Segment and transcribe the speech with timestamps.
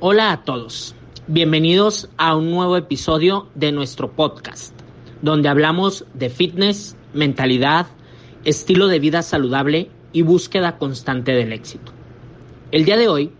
[0.00, 0.94] Hola a todos.
[1.26, 4.72] Bienvenidos a un nuevo episodio de nuestro podcast,
[5.22, 7.88] donde hablamos de fitness, mentalidad,
[8.44, 11.90] estilo de vida saludable y búsqueda constante del éxito.
[12.70, 13.32] El día de hoy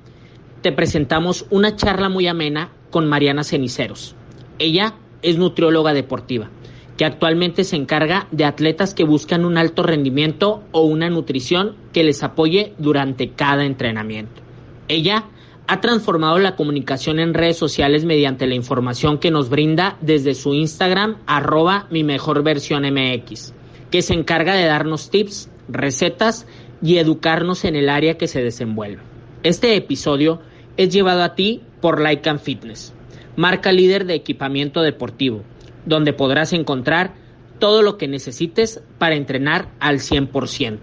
[0.61, 4.17] te presentamos una charla muy amena con Mariana Ceniceros.
[4.59, 6.51] Ella es nutrióloga deportiva,
[6.97, 12.03] que actualmente se encarga de atletas que buscan un alto rendimiento o una nutrición que
[12.03, 14.43] les apoye durante cada entrenamiento.
[14.89, 15.27] Ella
[15.69, 20.55] ha transformado la comunicación en redes sociales mediante la información que nos brinda desde su
[20.55, 23.53] Instagram arroba mi mejor versión MX,
[23.91, 26.47] que se encarga de darnos tips, recetas
[26.81, 29.03] y educarnos en el área que se desenvuelve.
[29.43, 30.41] Este episodio
[30.79, 32.95] es llevado a ti por and Fitness,
[33.37, 35.43] marca líder de equipamiento deportivo,
[35.85, 37.13] donde podrás encontrar
[37.59, 40.79] todo lo que necesites para entrenar al 100%.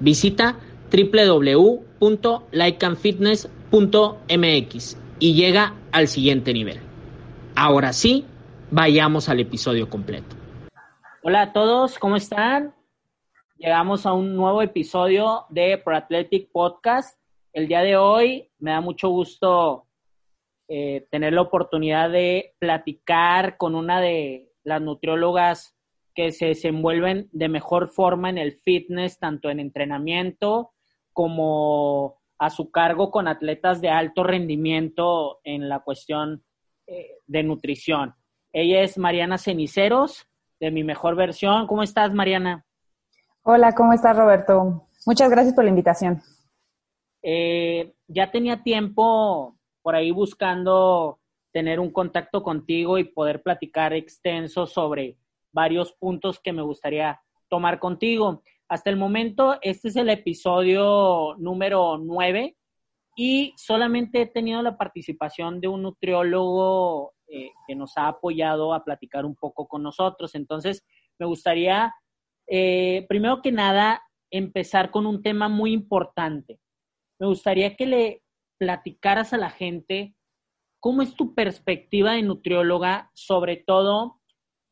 [0.00, 0.58] Visita
[3.74, 6.78] www.likeandfitness.mx y llega al siguiente nivel.
[7.56, 8.24] Ahora sí,
[8.70, 10.36] vayamos al episodio completo.
[11.22, 12.72] Hola a todos, ¿cómo están?
[13.56, 17.18] Llegamos a un nuevo episodio de Pro Athletic Podcast.
[17.52, 19.86] El día de hoy me da mucho gusto
[20.68, 25.74] eh, tener la oportunidad de platicar con una de las nutriólogas
[26.14, 30.70] que se desenvuelven de mejor forma en el fitness, tanto en entrenamiento
[31.12, 36.44] como a su cargo con atletas de alto rendimiento en la cuestión
[36.86, 38.14] eh, de nutrición.
[38.52, 40.28] Ella es Mariana Ceniceros,
[40.60, 41.66] de mi mejor versión.
[41.66, 42.64] ¿Cómo estás, Mariana?
[43.42, 44.88] Hola, ¿cómo estás, Roberto?
[45.06, 46.22] Muchas gracias por la invitación.
[47.22, 51.20] Eh, ya tenía tiempo por ahí buscando
[51.52, 55.18] tener un contacto contigo y poder platicar extenso sobre
[55.52, 58.42] varios puntos que me gustaría tomar contigo.
[58.74, 62.56] Hasta el momento, este es el episodio número 9
[63.14, 68.82] y solamente he tenido la participación de un nutriólogo eh, que nos ha apoyado a
[68.82, 70.34] platicar un poco con nosotros.
[70.34, 70.84] Entonces,
[71.20, 71.94] me gustaría,
[72.48, 76.58] eh, primero que nada, empezar con un tema muy importante.
[77.20, 78.22] Me gustaría que le
[78.58, 80.16] platicaras a la gente
[80.80, 84.20] cómo es tu perspectiva de nutrióloga, sobre todo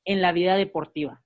[0.05, 1.23] en la vida deportiva.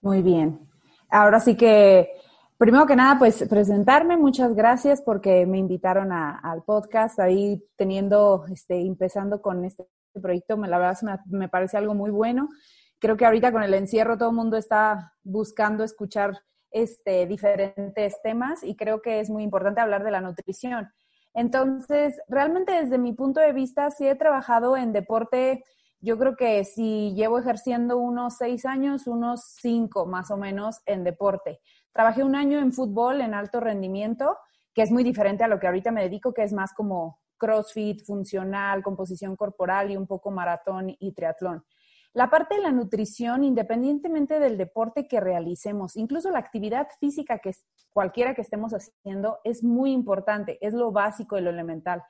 [0.00, 0.72] Muy bien.
[1.14, 2.10] Ahora sí que,
[2.58, 4.16] primero que nada, pues presentarme.
[4.16, 7.20] Muchas gracias porque me invitaron al podcast.
[7.20, 9.86] Ahí teniendo, este, empezando con este
[10.20, 12.48] proyecto, la verdad me, me parece algo muy bueno.
[12.98, 16.40] Creo que ahorita con el encierro todo el mundo está buscando escuchar
[16.72, 20.90] este, diferentes temas y creo que es muy importante hablar de la nutrición.
[21.32, 25.62] Entonces, realmente desde mi punto de vista, sí he trabajado en deporte,
[26.04, 31.02] yo creo que si llevo ejerciendo unos seis años, unos cinco más o menos en
[31.02, 31.60] deporte.
[31.92, 34.36] Trabajé un año en fútbol en alto rendimiento,
[34.74, 38.04] que es muy diferente a lo que ahorita me dedico, que es más como CrossFit,
[38.04, 41.64] funcional, composición corporal y un poco maratón y triatlón.
[42.12, 47.52] La parte de la nutrición, independientemente del deporte que realicemos, incluso la actividad física que
[47.92, 52.02] cualquiera que estemos haciendo, es muy importante, es lo básico y lo elemental.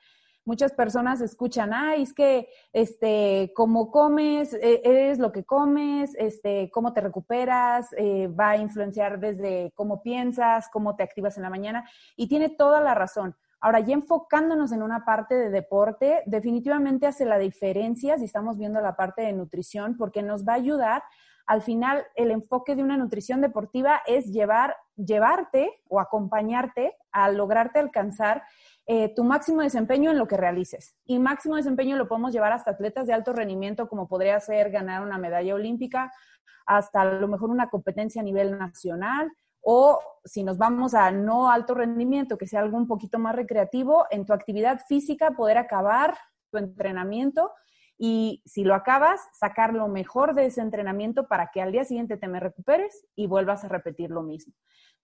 [0.45, 6.69] Muchas personas escuchan, ay, es que, este, cómo comes, e-, eres lo que comes, este,
[6.71, 11.49] cómo te recuperas, eh, va a influenciar desde cómo piensas, cómo te activas en la
[11.49, 13.35] mañana, y tiene toda la razón.
[13.59, 18.79] Ahora, ya enfocándonos en una parte de deporte, definitivamente hace la diferencia si estamos viendo
[18.81, 21.01] la parte de nutrición, porque nos va a ayudar.
[21.47, 27.79] Al final, el enfoque de una nutrición deportiva es llevar, llevarte o acompañarte a lograrte
[27.79, 28.43] alcanzar
[28.87, 30.95] eh, tu máximo desempeño en lo que realices.
[31.05, 35.01] Y máximo desempeño lo podemos llevar hasta atletas de alto rendimiento, como podría ser ganar
[35.01, 36.11] una medalla olímpica,
[36.65, 41.49] hasta a lo mejor una competencia a nivel nacional, o si nos vamos a no
[41.49, 46.15] alto rendimiento, que sea algo un poquito más recreativo, en tu actividad física poder acabar
[46.51, 47.51] tu entrenamiento
[47.97, 52.17] y si lo acabas, sacar lo mejor de ese entrenamiento para que al día siguiente
[52.17, 54.53] te me recuperes y vuelvas a repetir lo mismo.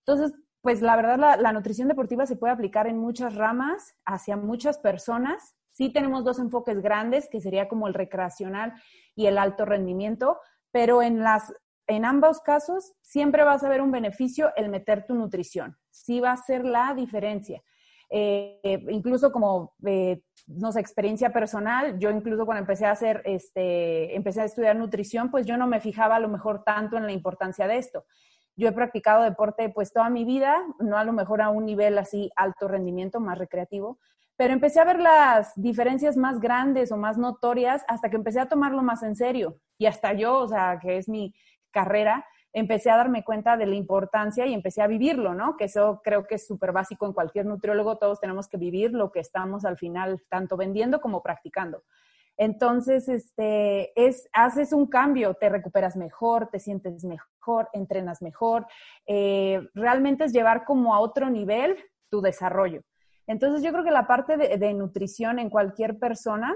[0.05, 4.77] Entonces, pues la verdad, la, nutrición deportiva se puede aplicar en muchas ramas, hacia muchas
[4.77, 5.55] personas.
[5.71, 8.73] Sí tenemos dos enfoques grandes, que sería como el recreacional
[9.15, 10.39] y el alto rendimiento,
[10.71, 11.53] pero en las
[11.87, 15.77] en ambos casos siempre vas a ver un beneficio el meter tu nutrición.
[15.89, 17.61] Sí va a ser la diferencia.
[18.13, 24.13] eh, incluso como, eh, no sé, experiencia personal, yo incluso cuando empecé a hacer, este,
[24.15, 27.13] empecé a estudiar nutrición, pues yo no me fijaba a lo mejor tanto en la
[27.13, 28.05] importancia de esto.
[28.55, 31.97] Yo he practicado deporte pues toda mi vida, no a lo mejor a un nivel
[31.97, 33.99] así alto rendimiento, más recreativo,
[34.35, 38.47] pero empecé a ver las diferencias más grandes o más notorias hasta que empecé a
[38.47, 39.59] tomarlo más en serio.
[39.77, 41.33] Y hasta yo, o sea, que es mi
[41.71, 45.55] carrera, empecé a darme cuenta de la importancia y empecé a vivirlo, ¿no?
[45.57, 49.11] Que eso creo que es súper básico en cualquier nutriólogo, todos tenemos que vivir lo
[49.11, 51.83] que estamos al final tanto vendiendo como practicando.
[52.37, 57.30] Entonces, este, es, haces un cambio, te recuperas mejor, te sientes mejor,
[57.73, 58.65] entrenas mejor.
[59.05, 61.77] Eh, realmente es llevar como a otro nivel
[62.09, 62.81] tu desarrollo.
[63.27, 66.55] Entonces, yo creo que la parte de, nutrición en cualquier persona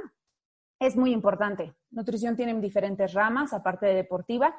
[0.80, 1.74] es muy importante.
[1.92, 4.54] Nutrición tiene diferentes ramas, aparte de deportiva.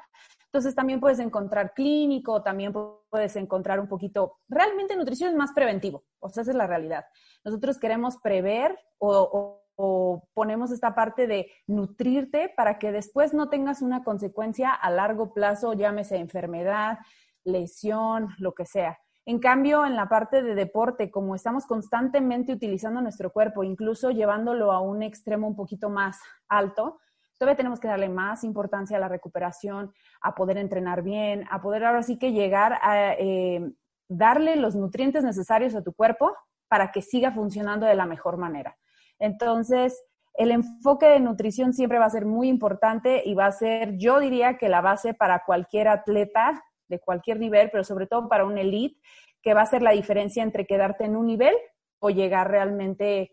[0.45, 2.73] Entonces, también puedes encontrar clínico, también
[3.09, 4.37] puedes encontrar un poquito.
[4.49, 6.05] Realmente, nutrición es más preventivo.
[6.19, 7.05] O sea, esa es la realidad.
[7.43, 13.81] Nosotros queremos prever o, o ponemos esta parte de nutrirte para que después no tengas
[13.81, 16.97] una consecuencia a largo plazo, llámese enfermedad,
[17.45, 18.97] lesión, lo que sea.
[19.25, 24.71] En cambio, en la parte de deporte, como estamos constantemente utilizando nuestro cuerpo, incluso llevándolo
[24.71, 26.99] a un extremo un poquito más alto,
[27.37, 31.85] todavía tenemos que darle más importancia a la recuperación, a poder entrenar bien, a poder
[31.85, 33.71] ahora sí que llegar a eh,
[34.09, 36.35] darle los nutrientes necesarios a tu cuerpo
[36.67, 38.75] para que siga funcionando de la mejor manera.
[39.19, 40.03] Entonces,
[40.33, 44.19] el enfoque de nutrición siempre va a ser muy importante y va a ser, yo
[44.19, 48.57] diría que la base para cualquier atleta de cualquier nivel, pero sobre todo para un
[48.57, 48.99] elite,
[49.41, 51.55] que va a ser la diferencia entre quedarte en un nivel
[51.99, 53.31] o llegar realmente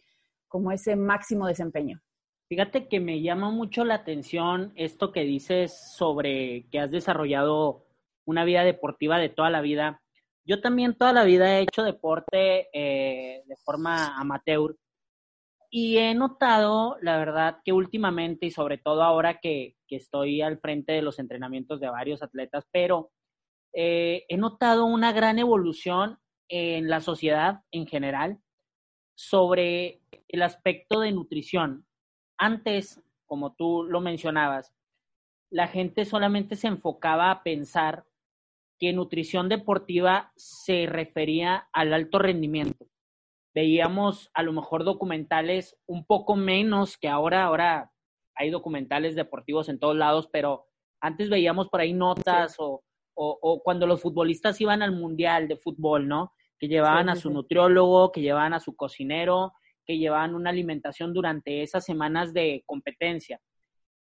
[0.48, 2.00] como ese máximo desempeño.
[2.48, 7.86] Fíjate que me llama mucho la atención esto que dices sobre que has desarrollado
[8.26, 10.00] una vida deportiva de toda la vida.
[10.46, 14.76] Yo también toda la vida he hecho deporte eh, de forma amateur
[15.76, 20.60] y he notado, la verdad, que últimamente y sobre todo ahora que, que estoy al
[20.60, 23.10] frente de los entrenamientos de varios atletas, pero
[23.72, 28.38] eh, he notado una gran evolución en la sociedad en general
[29.16, 31.84] sobre el aspecto de nutrición.
[32.38, 34.72] Antes, como tú lo mencionabas,
[35.50, 38.04] la gente solamente se enfocaba a pensar
[38.78, 42.86] que nutrición deportiva se refería al alto rendimiento.
[43.54, 47.92] Veíamos a lo mejor documentales un poco menos que ahora, ahora
[48.34, 50.66] hay documentales deportivos en todos lados, pero
[51.00, 52.82] antes veíamos por ahí notas o
[53.14, 56.32] o, cuando los futbolistas iban al mundial de fútbol, ¿no?
[56.58, 59.52] Que llevaban a su nutriólogo, que llevaban a su cocinero,
[59.86, 63.40] que llevaban una alimentación durante esas semanas de competencia.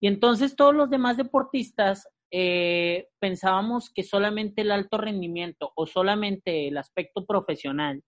[0.01, 6.69] Y entonces todos los demás deportistas eh, pensábamos que solamente el alto rendimiento o solamente
[6.69, 8.03] el aspecto profesional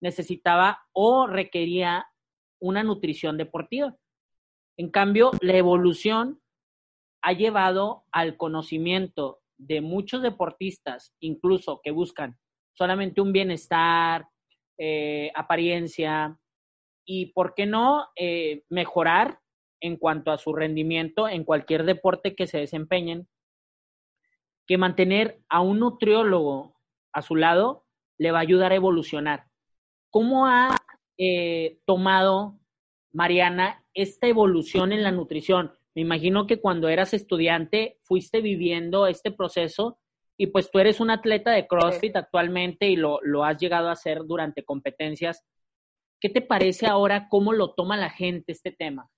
[0.00, 2.06] necesitaba o requería
[2.60, 3.96] una nutrición deportiva.
[4.76, 6.40] En cambio, la evolución
[7.22, 12.38] ha llevado al conocimiento de muchos deportistas, incluso que buscan
[12.74, 14.28] solamente un bienestar,
[14.78, 16.38] eh, apariencia
[17.04, 19.40] y, ¿por qué no, eh, mejorar
[19.80, 23.28] en cuanto a su rendimiento en cualquier deporte que se desempeñen,
[24.66, 26.76] que mantener a un nutriólogo
[27.12, 27.86] a su lado
[28.18, 29.47] le va a ayudar a evolucionar.
[30.18, 30.76] ¿Cómo ha
[31.16, 32.58] eh, tomado
[33.12, 35.72] Mariana esta evolución en la nutrición?
[35.94, 40.00] Me imagino que cuando eras estudiante fuiste viviendo este proceso
[40.36, 44.22] y pues tú eres un atleta de CrossFit actualmente y lo, has llegado a hacer
[44.24, 45.44] durante competencias.
[46.18, 49.08] ¿Qué te parece ahora cómo lo toma la gente este tema?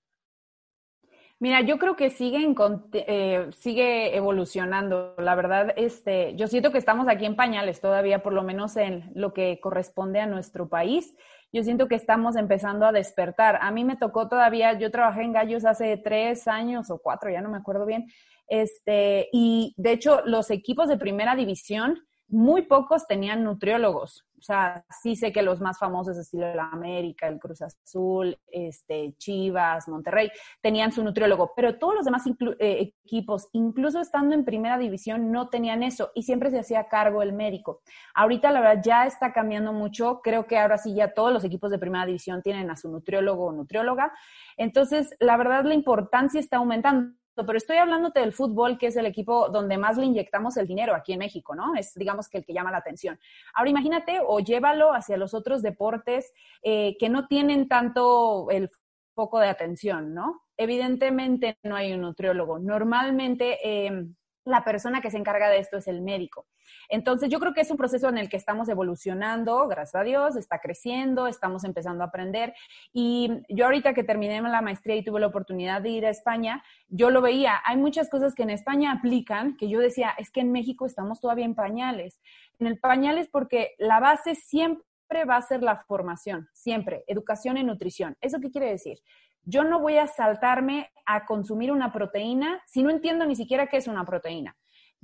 [1.41, 2.55] Mira, yo creo que sigue,
[2.93, 5.15] eh, sigue evolucionando.
[5.19, 9.11] La verdad, este, yo siento que estamos aquí en pañales todavía, por lo menos en
[9.15, 11.17] lo que corresponde a nuestro país
[11.53, 13.59] yo siento que estamos empezando a despertar.
[13.61, 17.41] A mí me tocó todavía, yo trabajé en Gallos hace tres años o cuatro, ya
[17.41, 18.07] no me acuerdo bien,
[18.49, 24.25] este, y de hecho los equipos de primera división, muy pocos tenían nutriólogos.
[24.41, 28.39] O sea, sí sé que los más famosos, estilo de la América, el Cruz Azul,
[28.47, 30.31] este, Chivas, Monterrey,
[30.63, 35.49] tenían su nutriólogo, pero todos los demás eh, equipos, incluso estando en primera división, no
[35.51, 37.83] tenían eso y siempre se hacía cargo el médico.
[38.15, 40.21] Ahorita, la verdad, ya está cambiando mucho.
[40.23, 43.47] Creo que ahora sí ya todos los equipos de primera división tienen a su nutriólogo
[43.47, 44.13] o nutrióloga.
[44.57, 49.07] Entonces, la verdad, la importancia está aumentando pero estoy hablándote del fútbol, que es el
[49.07, 51.75] equipo donde más le inyectamos el dinero aquí en México, ¿no?
[51.75, 53.19] Es, digamos, que el que llama la atención.
[53.55, 56.33] Ahora imagínate o llévalo hacia los otros deportes
[56.63, 58.71] eh, que no tienen tanto el
[59.15, 60.43] foco de atención, ¿no?
[60.57, 62.59] Evidentemente no hay un nutriólogo.
[62.59, 66.47] Normalmente em, la persona que se encarga de esto es el médico.
[66.89, 70.37] Entonces, yo creo que es un proceso en el que estamos evolucionando, gracias a Dios,
[70.37, 72.55] está creciendo, estamos empezando a aprender.
[72.93, 76.63] Y yo ahorita que terminé la maestría y tuve la oportunidad de ir a España,
[76.89, 80.41] yo lo veía, hay muchas cosas que en España aplican, que yo decía, es que
[80.41, 82.21] en México estamos todavía en pañales.
[82.59, 87.65] En el pañales porque la base siempre va a ser la formación, siempre, educación y
[87.65, 88.17] nutrición.
[88.21, 88.99] ¿Eso qué quiere decir?
[89.45, 93.79] Yo no voy a saltarme a consumir una proteína si no entiendo ni siquiera qué
[93.79, 94.57] es una proteína.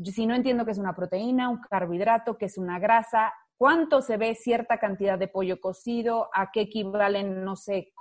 [0.03, 4.17] Si no entiendo qué es una proteína, un carbohidrato, qué es una grasa, cuánto se
[4.17, 7.93] ve cierta cantidad de pollo cocido, a qué equivalen, no sé,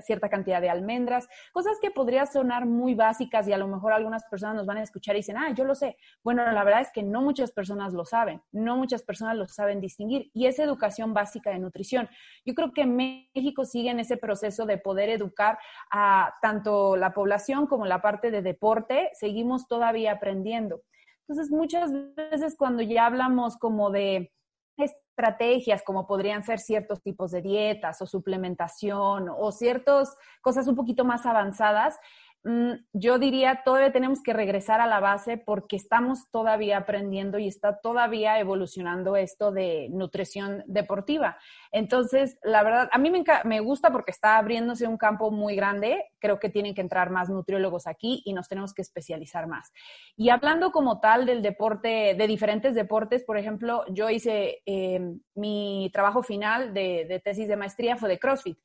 [0.00, 4.24] cierta cantidad de almendras, cosas que podrían sonar muy básicas y a lo mejor algunas
[4.24, 5.96] personas nos van a escuchar y dicen, ah, yo lo sé.
[6.22, 9.80] Bueno, la verdad es que no muchas personas lo saben, no muchas personas lo saben
[9.80, 12.08] distinguir y es educación básica de nutrición.
[12.44, 15.58] Yo creo que México sigue en ese proceso de poder educar
[15.90, 20.82] a tanto la población como la parte de deporte, seguimos todavía aprendiendo.
[21.28, 24.32] Entonces, muchas veces cuando ya hablamos como de
[24.78, 31.04] estrategias como podrían ser ciertos tipos de dietas o suplementación o ciertas cosas un poquito
[31.04, 31.98] más avanzadas,
[32.44, 37.48] Mm, yo diría, todavía tenemos que regresar a la base porque estamos todavía aprendiendo y
[37.48, 41.36] está todavía evolucionando esto de nutrición deportiva.
[41.72, 46.04] Entonces, la verdad, a mí me, me, gusta porque está abriéndose un campo muy grande.
[46.18, 49.72] Creo que tienen que entrar más nutriólogos aquí y nos tenemos que especializar más.
[50.16, 55.00] Y hablando como tal del deporte, de diferentes deportes, por ejemplo, yo hice eh,
[55.34, 58.58] mi trabajo final de, de tesis de maestría fue de CrossFit.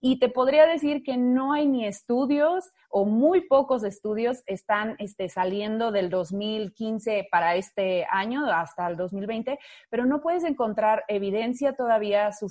[0.00, 5.28] Y te podría decir que no hay ni estudios o muy pocos estudios están este,
[5.28, 9.58] saliendo del 2015 para este año hasta el 2020,
[9.90, 12.47] pero no puedes encontrar evidencia todavía suficiente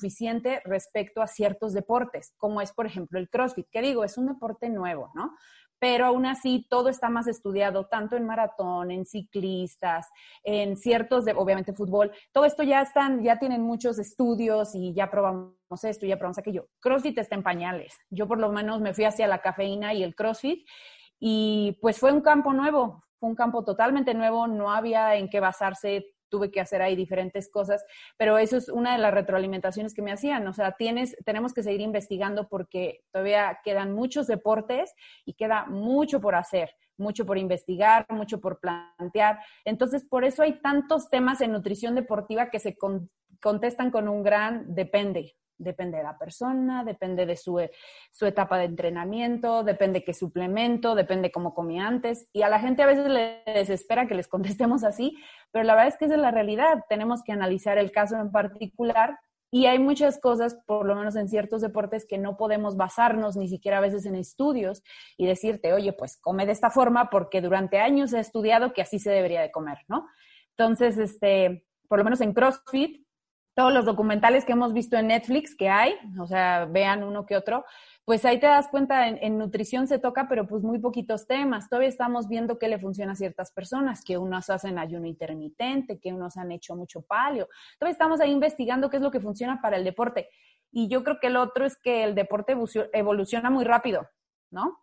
[0.63, 4.70] respecto a ciertos deportes, como es, por ejemplo, el CrossFit, que digo, es un deporte
[4.70, 5.32] nuevo, ¿no?
[5.80, 10.08] pero aún así todo está más estudiado, tanto en maratón, en ciclistas,
[10.44, 15.10] en ciertos, de, obviamente fútbol, todo esto ya están, ya tienen muchos estudios y ya
[15.12, 16.68] probamos esto, ya probamos aquello.
[16.80, 17.96] CrossFit está en pañales.
[18.10, 20.68] Yo por lo menos me fui hacia la cafeína y el CrossFit
[21.20, 25.39] y pues fue un campo nuevo, fue un campo totalmente nuevo, no había en qué
[25.39, 27.84] basarse tuve que hacer ahí diferentes cosas,
[28.17, 30.48] pero eso es una de las retroalimentaciones que me hacían.
[30.48, 34.93] O sea, tienes, tenemos que seguir investigando porque todavía quedan muchos deportes
[35.25, 39.39] y queda mucho por hacer, mucho por investigar, mucho por plantear.
[39.65, 42.77] Entonces, por eso hay tantos temas en nutrición deportiva que se
[43.39, 45.36] contestan con un gran depende.
[45.58, 47.60] Depende de la persona, depende de su,
[48.12, 52.30] su etapa de entrenamiento, depende qué suplemento, depende cómo comía antes.
[52.34, 55.18] Y a la gente a veces le desespera que les contestemos así,
[55.52, 56.84] pero la verdad es que esa es la realidad.
[56.90, 59.18] Tenemos que analizar el caso en particular
[59.50, 63.48] y hay muchas cosas, por lo menos en ciertos deportes, que no podemos basarnos ni
[63.48, 64.84] siquiera a veces en estudios
[65.16, 69.00] y decirte, oye, pues come de esta forma porque durante años he estudiado que así
[69.00, 70.06] se debería de comer, ¿no?
[70.58, 73.07] Entonces, este, por lo menos en CrossFit,
[73.58, 77.36] todos los documentales que hemos visto en Netflix que hay, o sea, vean uno que
[77.36, 77.66] otro,
[78.06, 81.68] pues ahí te das cuenta, en, nutrición se toca, pero pues muy poquitos temas.
[81.68, 86.14] Todavía estamos viendo qué le funciona a ciertas personas, que unos hacen ayuno intermitente, que
[86.14, 87.50] unos han hecho mucho palio.
[87.80, 90.30] Todavía estamos ahí investigando qué es lo que funciona para el deporte.
[90.72, 92.56] Y yo creo que el otro es que el deporte
[92.94, 94.08] evoluciona muy rápido,
[94.52, 94.78] ¿no?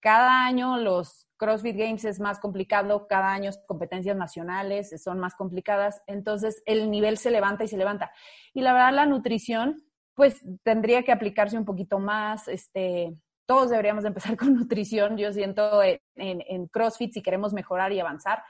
[0.00, 6.02] Cada año los CrossFit Games es más complicado, cada año competencias nacionales son más complicadas,
[6.06, 8.12] entonces el nivel se levanta y se levanta.
[8.52, 9.82] Y la verdad, la nutrición,
[10.14, 15.82] pues tendría que aplicarse un poquito más, este, todos deberíamos empezar con nutrición, yo siento
[15.82, 18.42] en, en, CrossFit si queremos mejorar y avanzar.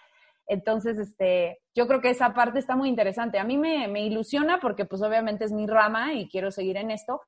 [0.46, 3.38] Entonces, este, yo creo que esa parte está muy interesante.
[3.38, 6.90] A mí me, me ilusiona porque pues obviamente es mi rama y quiero seguir en
[6.90, 7.20] esto,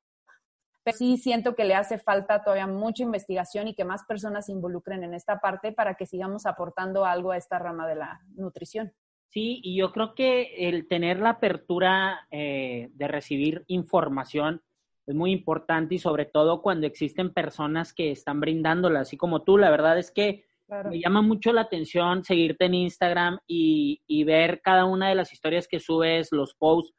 [0.83, 4.51] pero sí siento que le hace falta todavía mucha investigación y que más personas se
[4.51, 8.93] involucren en esta parte para que sigamos aportando algo a esta rama de la nutrición.
[9.27, 14.61] Sí, y yo creo que el tener la apertura eh, de recibir información
[15.07, 19.57] es muy importante y sobre todo cuando existen personas que están brindándola, así como tú.
[19.57, 20.45] La verdad es que
[20.89, 25.33] me llama mucho la atención seguirte en Instagram y, y ver cada una de las
[25.33, 26.93] historias que subes, los posts.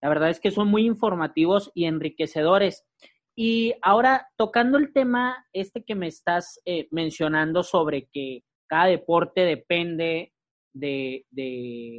[0.00, 2.84] La verdad es que son muy informativos y enriquecedores.
[3.38, 9.42] Y ahora, tocando el tema este que me estás eh, mencionando sobre que cada deporte
[9.42, 10.32] depende
[10.72, 11.26] de,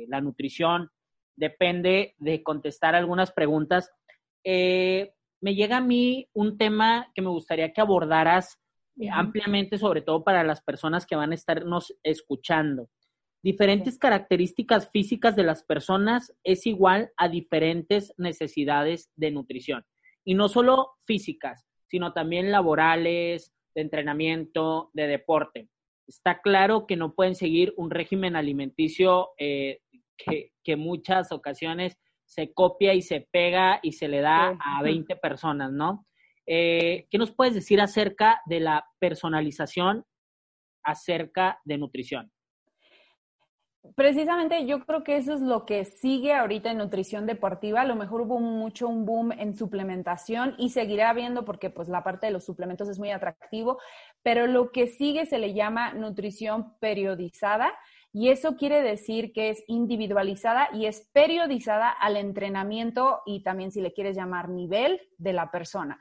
[0.10, 0.90] la nutrición,
[1.36, 3.92] depende de contestar algunas preguntas,
[4.44, 8.60] eh, me llega a mí un tema que me gustaría que abordaras
[9.00, 12.90] eh, ampliamente, sobre todo para las personas que van a estarnos escuchando.
[13.44, 19.86] Diferentes características físicas de las personas es igual a diferentes necesidades de nutrición
[20.28, 25.70] y no solo físicas, sino también laborales, de entrenamiento, de deporte.
[26.06, 29.80] Está claro que no pueden seguir un régimen alimenticio eh,
[30.18, 35.16] que, que muchas ocasiones se copia y se pega y se le da a 20
[35.16, 36.06] personas, ¿no?
[36.46, 40.04] Eh, ¿Qué nos puedes decir acerca de la personalización
[40.84, 42.34] acerca de nutrición?
[43.96, 47.82] Precisamente yo creo que eso es lo que sigue ahorita en nutrición deportiva.
[47.82, 52.04] A lo mejor hubo mucho un boom en suplementación y seguirá habiendo porque pues la
[52.04, 53.80] parte de los suplementos es muy atractivo,
[54.24, 57.74] pero lo que sigue se le llama nutrición periodizada
[58.14, 63.82] y eso quiere decir que es individualizada y es periodizada al entrenamiento y también si
[63.82, 66.00] le quieres llamar nivel de la persona.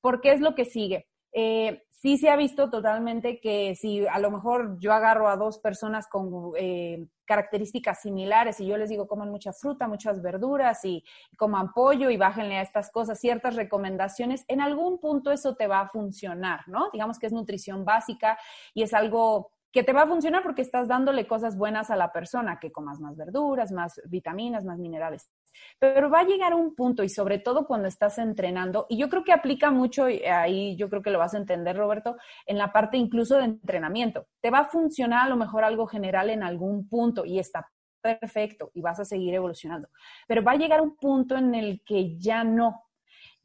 [0.00, 1.08] ¿Por qué es lo que sigue?
[1.32, 5.58] Eh, sí se ha visto totalmente que si a lo mejor yo agarro a dos
[5.58, 11.04] personas con eh, características similares y yo les digo coman mucha fruta, muchas verduras y,
[11.36, 15.80] coman pollo y bájenle a estas cosas ciertas recomendaciones, en algún punto eso te va
[15.80, 16.88] a funcionar, ¿no?
[16.92, 18.38] Digamos que es nutrición básica
[18.74, 22.12] y es algo que te va a funcionar porque estás dándole cosas buenas a la
[22.12, 25.30] persona, que comas más verduras, más vitaminas, más minerales.
[25.78, 29.24] Pero va a llegar un punto, y sobre todo cuando estás entrenando, y yo creo
[29.24, 32.72] que aplica mucho, y ahí yo creo que lo vas a entender, Roberto, en la
[32.72, 34.26] parte incluso de entrenamiento.
[34.40, 37.68] Te va a funcionar a lo mejor algo general en algún punto y está
[38.00, 39.88] perfecto y vas a seguir evolucionando.
[40.26, 42.87] Pero va a llegar un punto en el que ya no,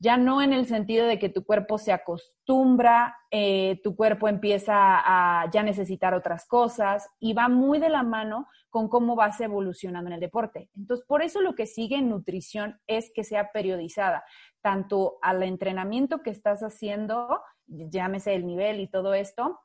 [0.03, 4.75] ya no en el sentido de que tu cuerpo se acostumbra, eh, tu cuerpo empieza
[4.75, 10.09] a ya necesitar otras cosas y va muy de la mano con cómo vas evolucionando
[10.09, 10.69] en el deporte.
[10.75, 14.25] Entonces, por eso lo que sigue en nutrición es que sea periodizada,
[14.61, 19.61] tanto al entrenamiento que estás haciendo, llámese el nivel y todo esto,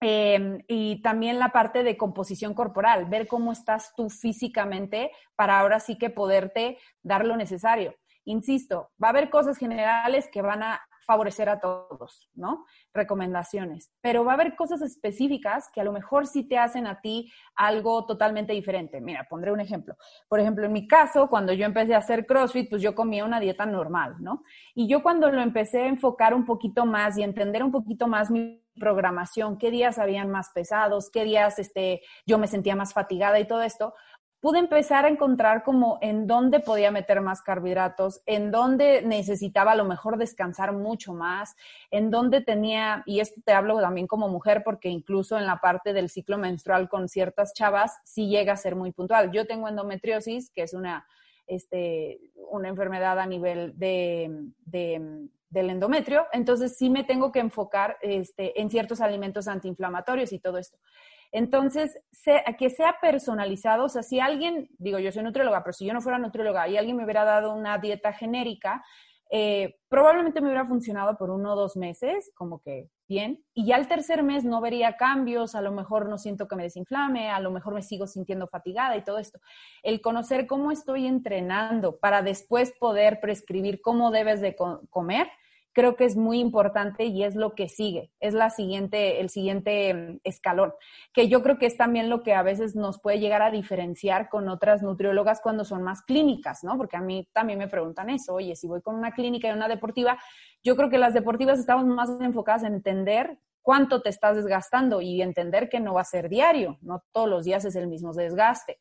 [0.00, 5.80] em, y también la parte de composición corporal, ver cómo estás tú físicamente para ahora
[5.80, 7.96] sí que poderte dar lo necesario
[8.28, 12.66] insisto, va a haber cosas generales que van a favorecer a todos, ¿no?
[12.92, 13.90] Recomendaciones.
[14.02, 17.32] Pero va a haber cosas específicas que a lo mejor sí te hacen a ti
[17.56, 19.00] algo totalmente diferente.
[19.00, 19.96] Mira, pondré un ejemplo.
[20.28, 23.40] Por ejemplo, en mi caso, cuando yo empecé a hacer CrossFit, pues yo comía una
[23.40, 24.42] dieta normal, ¿no?
[24.74, 28.30] Y yo cuando lo empecé a enfocar un poquito más y entender un poquito más
[28.30, 33.40] mi programación, qué días habían más pesados, qué días este, yo me sentía más fatigada
[33.40, 33.94] y todo esto,
[34.40, 39.76] pude empezar a encontrar como en dónde podía meter más carbohidratos, en dónde necesitaba a
[39.76, 41.56] lo mejor descansar mucho más,
[41.90, 45.92] en dónde tenía, y esto te hablo también como mujer, porque incluso en la parte
[45.92, 49.32] del ciclo menstrual con ciertas chavas sí llega a ser muy puntual.
[49.32, 51.06] Yo tengo endometriosis, que es una,
[51.46, 52.20] este,
[52.50, 58.70] una enfermedad a nivel de, del endometrio, entonces sí me tengo que enfocar este, en
[58.70, 60.78] ciertos alimentos antiinflamatorios y todo esto.
[61.30, 61.98] Entonces,
[62.58, 66.00] que sea personalizado, o sea, si alguien, digo, yo soy nutrióloga, pero si yo no
[66.00, 68.82] fuera nutrióloga y alguien me hubiera dado una dieta genérica,
[69.30, 73.76] eh, probablemente me hubiera funcionado por uno o dos meses, como que bien, y ya
[73.76, 77.40] el tercer mes no vería cambios, a lo mejor no siento que me desinflame, a
[77.40, 79.38] lo mejor me sigo sintiendo fatigada y todo esto.
[79.82, 84.56] El conocer cómo estoy entrenando para después poder prescribir cómo debes de
[84.90, 85.28] comer,
[85.78, 89.94] creo que es muy importante y es lo que sigue, es la siguiente, el siguiente
[89.94, 90.72] mm, escalón,
[91.12, 94.28] que yo creo que es también lo que a veces nos puede llegar a diferenciar
[94.28, 96.76] con otras nutriólogas cuando son más clínicas, ¿no?
[96.76, 99.68] Porque a mí también me preguntan eso, oye, si voy con una clínica y una
[99.68, 100.18] deportiva,
[100.64, 105.22] yo creo que las deportivas estamos más enfocadas en entender cuánto te estás desgastando y
[105.22, 108.80] entender que no va a ser diario, no todos los días es el mismo desgaste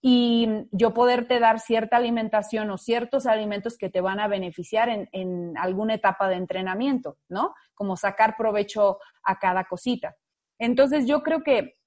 [0.00, 5.56] y yo poderte dar cierta alimentación o ciertos alimentos que te van a beneficiar en,
[5.56, 7.54] alguna etapa de entrenamiento, ¿no?
[7.74, 10.14] Como sacar provecho a cada cosita.
[10.58, 11.78] Entonces yo creo que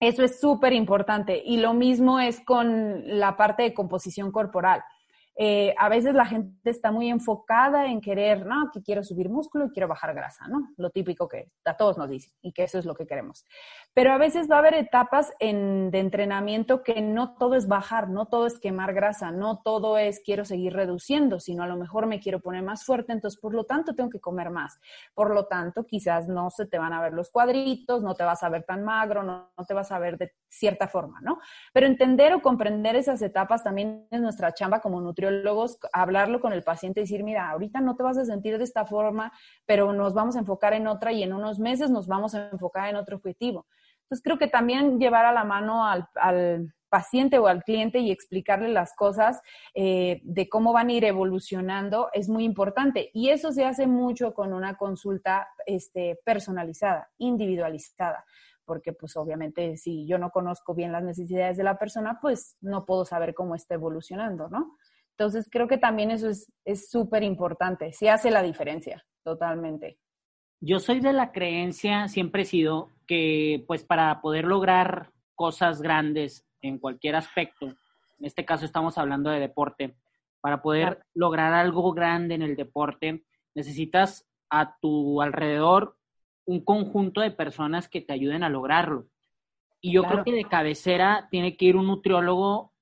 [0.00, 4.82] eso es súper importante y lo mismo es con la parte de composición corporal.
[5.40, 9.66] Eh, a veces la gente está muy enfocada en querer, no, que quiero subir músculo
[9.66, 10.70] y quiero bajar grasa, ¿no?
[10.76, 13.46] Lo típico que a todos nos dicen y que eso es lo que queremos.
[13.94, 18.26] Pero a veces va a haber etapas de entrenamiento que no todo es bajar, no
[18.26, 22.18] todo es quemar grasa, no todo es quiero seguir reduciendo, sino a lo mejor me
[22.18, 24.80] quiero poner más fuerte, entonces por lo tanto tengo que comer más.
[25.14, 28.42] Por lo tanto, quizás no se te van a ver los cuadritos, no te vas
[28.42, 31.38] a ver tan magro, no, no te vas a ver de cierta forma, ¿no?
[31.72, 35.27] Pero entender o comprender esas etapas también es nuestra chamba como nutriólogo
[35.92, 38.84] hablarlo con el paciente y decir, mira, ahorita no te vas a sentir de esta
[38.84, 39.32] forma,
[39.66, 42.88] pero nos vamos a enfocar en otra y en unos meses nos vamos a enfocar
[42.88, 43.66] en otro objetivo.
[44.02, 48.70] Entonces creo que también llevar a la mano al, paciente o al cliente y explicarle
[48.70, 49.42] las cosas
[49.74, 53.10] eh, de cómo van a ir evolucionando es muy importante.
[53.12, 58.24] Y eso se hace mucho con una consulta este, personalizada, individualizada
[58.68, 62.84] porque pues obviamente si yo no conozco bien las necesidades de la persona, pues no
[62.84, 64.76] puedo saber cómo está evolucionando, ¿no?
[65.18, 66.28] Entonces, creo que también eso
[66.64, 69.98] es súper importante, sí hace la diferencia, totalmente.
[70.60, 76.46] Yo soy de la creencia, siempre he sido, que pues para poder lograr cosas grandes
[76.62, 79.96] en cualquier aspecto, en este caso estamos hablando de deporte,
[80.40, 83.24] para poder lograr algo grande en el deporte,
[83.56, 85.96] necesitas a tu alrededor
[86.44, 89.08] un conjunto de personas que te ayuden a lograrlo.
[89.80, 92.72] Y yo creo que de cabecera tiene que ir un nutriólogo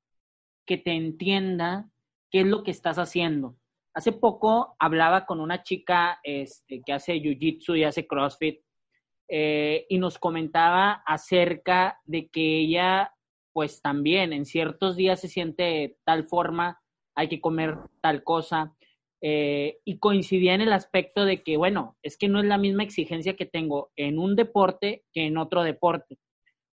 [0.66, 1.90] que te entienda
[2.31, 3.57] qué es lo que estás haciendo.
[3.95, 8.61] Hace poco hablaba con una chica este, que hace jiu-jitsu y hace CrossFit
[9.29, 13.15] eh, y nos comentaba acerca de que ella,
[13.53, 16.81] pues también en ciertos días se siente de tal forma,
[17.15, 18.77] hay que comer tal cosa.
[19.23, 22.83] Eh, y coincidía en el aspecto de que, bueno, es que no es la misma
[22.83, 26.19] exigencia que tengo en un deporte que en otro deporte.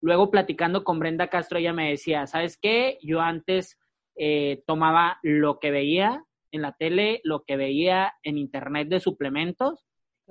[0.02, 2.98] Luego platicando con Brenda Castro, ella me decía, ¿sabes qué?
[3.04, 3.78] Yo antes
[4.22, 9.86] eh, tomaba lo que veía en la tele, lo que veía en internet de suplementos,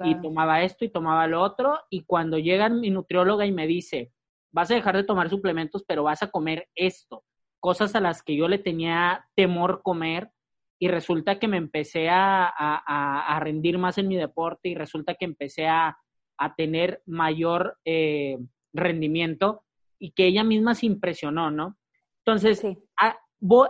[0.05, 4.12] y tomaba esto y tomaba lo otro, y cuando llega mi nutrióloga y me dice,
[4.53, 7.24] vas a dejar de tomar suplementos, pero vas a comer esto,
[7.61, 10.31] cosas a las que yo le tenía temor comer,
[10.79, 15.66] y resulta que me empecé a, rendir más en mi deporte y resulta que empecé
[15.66, 15.96] a,
[16.57, 18.38] tener mayor eh,
[18.72, 19.64] rendimiento
[19.98, 21.77] y que ella misma se impresionó, ¿no?
[22.24, 22.62] Entonces,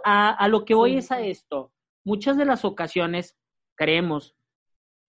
[0.04, 1.72] a, lo que voy es a esto.
[2.04, 3.36] Muchas de las ocasiones
[3.74, 4.34] creemos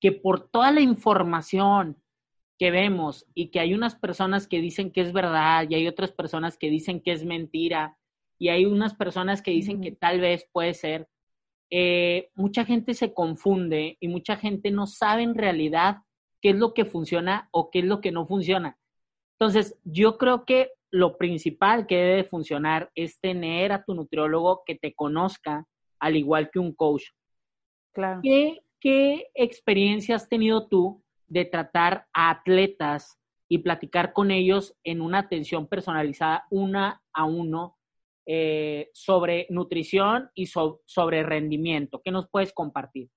[0.01, 2.03] que por toda la información
[2.59, 6.13] que vemos y que hay unas personas que dicen que es verdad y hay otras
[6.13, 7.97] personas que dicen que es mentira
[8.39, 11.09] y hay unas personas que dicen que tal vez puede ser,
[11.71, 15.99] eh, mucha gente se confunde y mucha gente no sabe en realidad
[16.41, 18.79] qué es lo que funciona o qué es lo que no funciona.
[19.39, 24.74] Entonces, yo creo que lo principal que debe funcionar es tener a tu nutriólogo que
[24.74, 25.66] te conozca,
[25.98, 27.05] al igual que un coach.
[27.92, 28.20] Claro.
[28.22, 35.00] ¿Qué, qué experiencia has tenido tú de tratar a atletas y platicar con ellos en
[35.00, 37.76] una atención personalizada, una a uno,
[38.26, 42.00] eh, sobre nutrición y sobre rendimiento.
[42.05, 43.09] ¿Qué nos puedes compartir?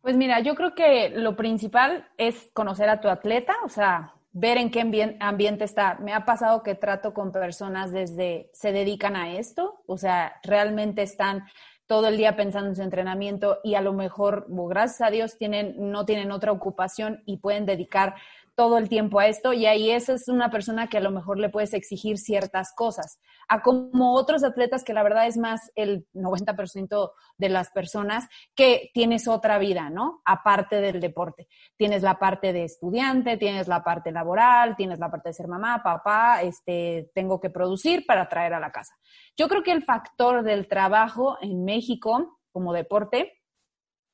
[0.00, 4.58] Pues mira, yo creo que lo principal es conocer a tu atleta, o sea, ver
[4.58, 4.80] en qué
[5.20, 5.96] ambiente está.
[6.00, 11.02] Me ha pasado que trato con personas desde, se dedican a esto, o sea, realmente
[11.02, 11.44] están
[11.86, 15.74] todo el día pensando en su entrenamiento y a lo mejor, gracias a Dios, tienen,
[15.90, 18.14] no tienen otra ocupación y pueden dedicar
[18.60, 21.38] todo el tiempo a esto y ahí esa es una persona que a lo mejor
[21.38, 23.18] le puedes exigir ciertas cosas,
[23.48, 28.90] a como otros atletas que la verdad es más el 90% de las personas que
[28.92, 30.20] tienes otra vida, ¿no?
[30.26, 31.48] Aparte del deporte.
[31.78, 35.82] Tienes la parte de estudiante, tienes la parte laboral, tienes la parte de ser mamá,
[35.82, 38.94] papá, este, tengo que producir para traer a la casa.
[39.38, 43.39] Yo creo que el factor del trabajo en México como deporte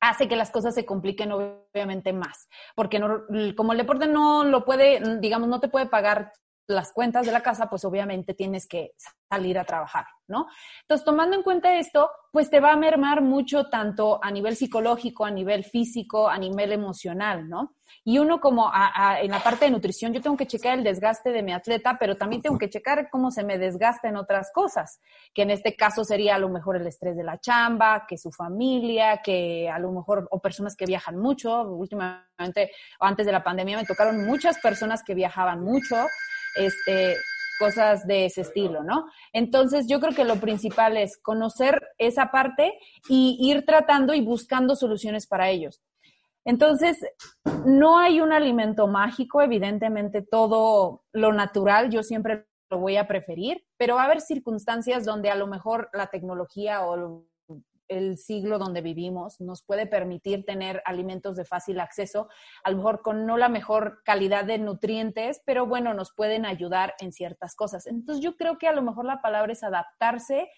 [0.09, 3.23] hace que las cosas se compliquen obviamente más, porque no,
[3.55, 6.31] como el deporte no lo puede, digamos, no te puede pagar
[6.67, 8.91] las cuentas de la casa, pues obviamente tienes que
[9.29, 10.47] salir a trabajar, ¿no?
[10.81, 15.25] Entonces, tomando en cuenta esto, pues te va a mermar mucho tanto a nivel psicológico,
[15.25, 17.73] a nivel físico, a nivel emocional, ¿no?
[18.03, 18.71] Y uno como
[19.21, 22.15] en la parte de nutrición, yo tengo que checar el desgaste de mi atleta, pero
[22.15, 24.99] también tengo que checar cómo se me desgasta en otras cosas,
[25.33, 28.31] que en este caso sería a lo mejor el estrés de la chamba, que su
[28.31, 31.63] familia, que a lo mejor, o personas que viajan mucho.
[31.63, 35.95] Últimamente, antes de la pandemia, me tocaron muchas personas que viajaban mucho
[36.55, 37.15] este,
[37.57, 39.05] cosas de ese estilo, ¿no?
[39.33, 42.77] Entonces, yo creo que lo principal es conocer esa parte
[43.09, 45.81] y ir tratando y buscando soluciones para ellos.
[46.45, 46.97] Entonces,
[47.65, 53.65] no hay un alimento mágico, evidentemente todo lo natural yo siempre lo voy a preferir,
[53.77, 57.25] pero va a haber circunstancias donde a lo mejor la tecnología o
[57.87, 62.27] el siglo donde vivimos nos puede permitir tener alimentos de fácil acceso,
[62.63, 66.95] a lo mejor con no la mejor calidad de nutrientes, pero bueno, nos pueden ayudar
[66.99, 67.87] en ciertas cosas.
[67.87, 70.49] Entonces yo creo que a lo mejor la palabra es adaptarse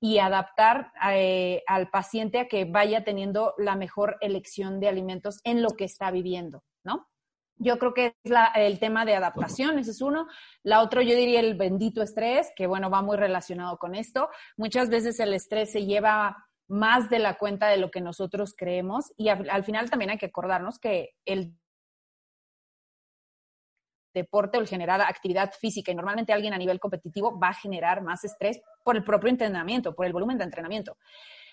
[0.00, 5.62] y adaptar eh, al paciente a que vaya teniendo la mejor elección de alimentos en
[5.62, 7.08] lo que está viviendo, ¿no?
[7.60, 10.28] Yo creo que es el tema de adaptación, ese es uno.
[10.62, 14.28] La otro, yo diría el bendito estrés, que bueno, va muy relacionado con esto.
[14.56, 19.12] Muchas veces el estrés se lleva más de la cuenta de lo que nosotros creemos
[19.16, 21.54] y al, final también hay que acordarnos que el
[24.14, 28.02] deporte o el generar actividad física y normalmente alguien a nivel competitivo va a generar
[28.02, 30.96] más estrés por el propio entrenamiento, por el volumen de entrenamiento.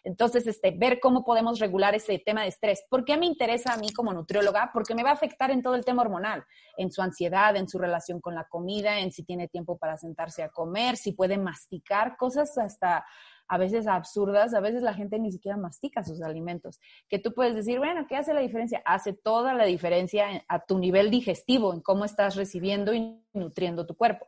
[0.04, 2.84] Entonces, este, ver cómo podemos regular ese tema de estrés.
[2.90, 4.70] ¿Por qué me interesa a mí como nutrióloga?
[4.72, 6.46] Porque me va a afectar en todo el tema hormonal,
[6.78, 10.44] en su ansiedad, en su relación con la comida, en si tiene tiempo para sentarse
[10.44, 13.04] a comer, si puede masticar, cosas hasta
[13.48, 16.80] a veces absurdas, a veces la gente ni siquiera mastica sus alimentos,
[17.10, 18.82] que tú puedes decir, bueno, ¿qué hace la diferencia?
[18.86, 23.96] Hace toda la diferencia a tu nivel digestivo, en cómo estás recibiendo y nutriendo tu
[23.96, 24.28] cuerpo.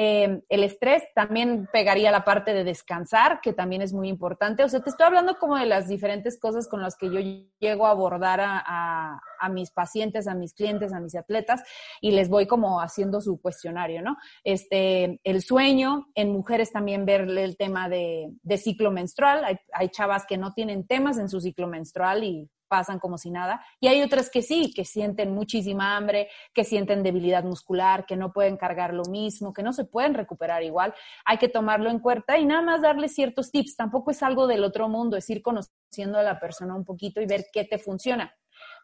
[0.00, 4.62] Eh, el estrés también pegaría la parte de descansar, que también es muy importante.
[4.62, 7.18] O sea, te estoy hablando como de las diferentes cosas con las que yo
[7.58, 11.64] llego a abordar a, mis pacientes, a mis clientes, a mis atletas,
[12.00, 14.16] y les voy como haciendo su cuestionario, ¿no?
[14.44, 19.44] Este, el sueño, en mujeres también verle el tema de, ciclo menstrual.
[19.44, 23.30] Hay, hay chavas que no tienen temas en su ciclo menstrual y pasan como si
[23.30, 23.64] nada.
[23.80, 28.32] Y hay otras que sí, que sienten muchísima hambre, que sienten debilidad muscular, que no
[28.32, 30.94] pueden cargar lo mismo, que no se pueden recuperar igual.
[31.24, 33.76] Hay que tomarlo en cuenta y nada más darle ciertos tips.
[33.76, 37.26] Tampoco es algo del otro mundo, es ir conociendo a la persona un poquito y
[37.26, 38.34] ver qué te funciona.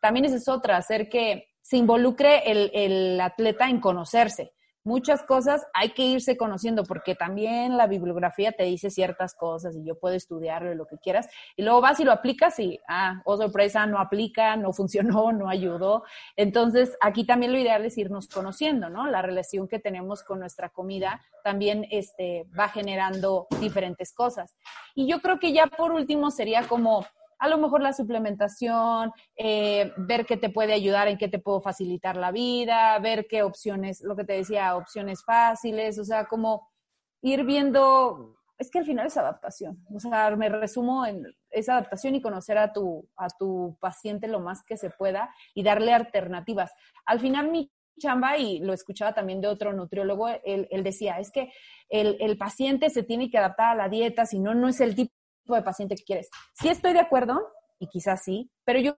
[0.00, 4.53] También esa es otra, hacer que se involucre el, el atleta en conocerse
[4.84, 9.84] muchas cosas hay que irse conociendo porque también la bibliografía te dice ciertas cosas y
[9.84, 13.22] yo puedo estudiarlo y lo que quieras y luego vas y lo aplicas y, ah,
[13.24, 16.04] oh sorpresa, no aplica, no funcionó, no ayudó.
[16.36, 19.06] Entonces, aquí también lo ideal es irnos conociendo, ¿no?
[19.06, 24.54] La relación que tenemos con nuestra comida también este, va generando diferentes cosas.
[24.94, 27.06] Y yo creo que ya por último sería como
[27.38, 31.60] a lo mejor la suplementación, eh, ver qué te puede ayudar, en qué te puedo
[31.60, 36.68] facilitar la vida, ver qué opciones, lo que te decía, opciones fáciles, o sea, como
[37.22, 42.14] ir viendo, es que al final es adaptación, o sea, me resumo en esa adaptación
[42.14, 46.72] y conocer a tu, a tu paciente lo más que se pueda y darle alternativas.
[47.06, 51.52] Al final mi chamba, y lo escuchaba también de otro nutriólogo, él, decía, es que
[51.88, 54.94] el, el, paciente se tiene que adaptar a la dieta, si no, no es el
[54.94, 55.12] tipo
[55.46, 56.30] de paciente que quieres.
[56.54, 57.46] Sí estoy de acuerdo,
[57.78, 58.96] y quizás sí, pero yo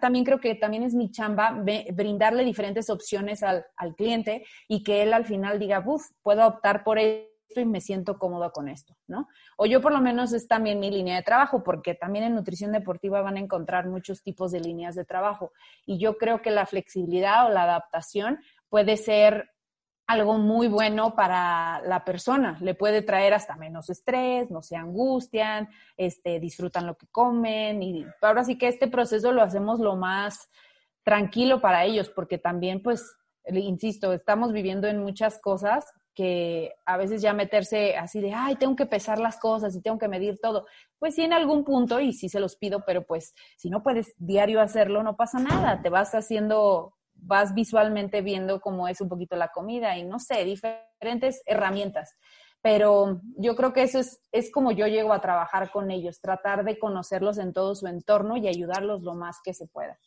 [0.00, 5.02] también creo que también es mi chamba brindarle diferentes opciones al, al cliente y que
[5.02, 8.94] él al final diga, uff, puedo optar por esto y me siento cómodo con esto,
[9.06, 9.28] ¿no?
[9.56, 12.72] O yo por lo menos es también mi línea de trabajo, porque también en nutrición
[12.72, 15.52] deportiva van a encontrar muchos tipos de líneas de trabajo.
[15.86, 19.50] Y yo creo que la flexibilidad o la adaptación puede ser
[20.08, 22.56] algo muy bueno para la persona.
[22.62, 25.68] Le puede traer hasta menos estrés, no se angustian,
[25.98, 27.82] este, disfrutan lo que comen.
[27.82, 30.48] Y ahora sí que este proceso lo hacemos lo más
[31.04, 33.18] tranquilo para ellos, porque también, pues,
[33.52, 38.76] insisto, estamos viviendo en muchas cosas que a veces ya meterse así de, ay, tengo
[38.76, 40.66] que pesar las cosas y tengo que medir todo.
[40.98, 44.14] Pues sí, en algún punto, y sí se los pido, pero pues si no puedes
[44.16, 49.36] diario hacerlo, no pasa nada, te vas haciendo vas visualmente viendo cómo es un poquito
[49.36, 52.14] la comida y no sé, diferentes herramientas.
[52.60, 56.64] Pero yo creo que eso es, es como yo llego a trabajar con ellos, tratar
[56.64, 59.98] de conocerlos en todo su entorno y ayudarlos lo más que se pueda.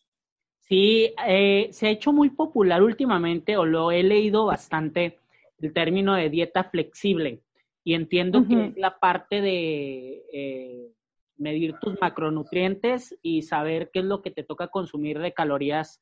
[0.59, 5.19] Sí, eh, se ha hecho muy popular últimamente, o lo he leído bastante,
[5.59, 7.41] el término de dieta flexible.
[7.83, 10.91] Y entiendo que es la parte de eh,
[11.37, 15.99] medir tus macronutrientes y saber qué es lo que te toca consumir de calorías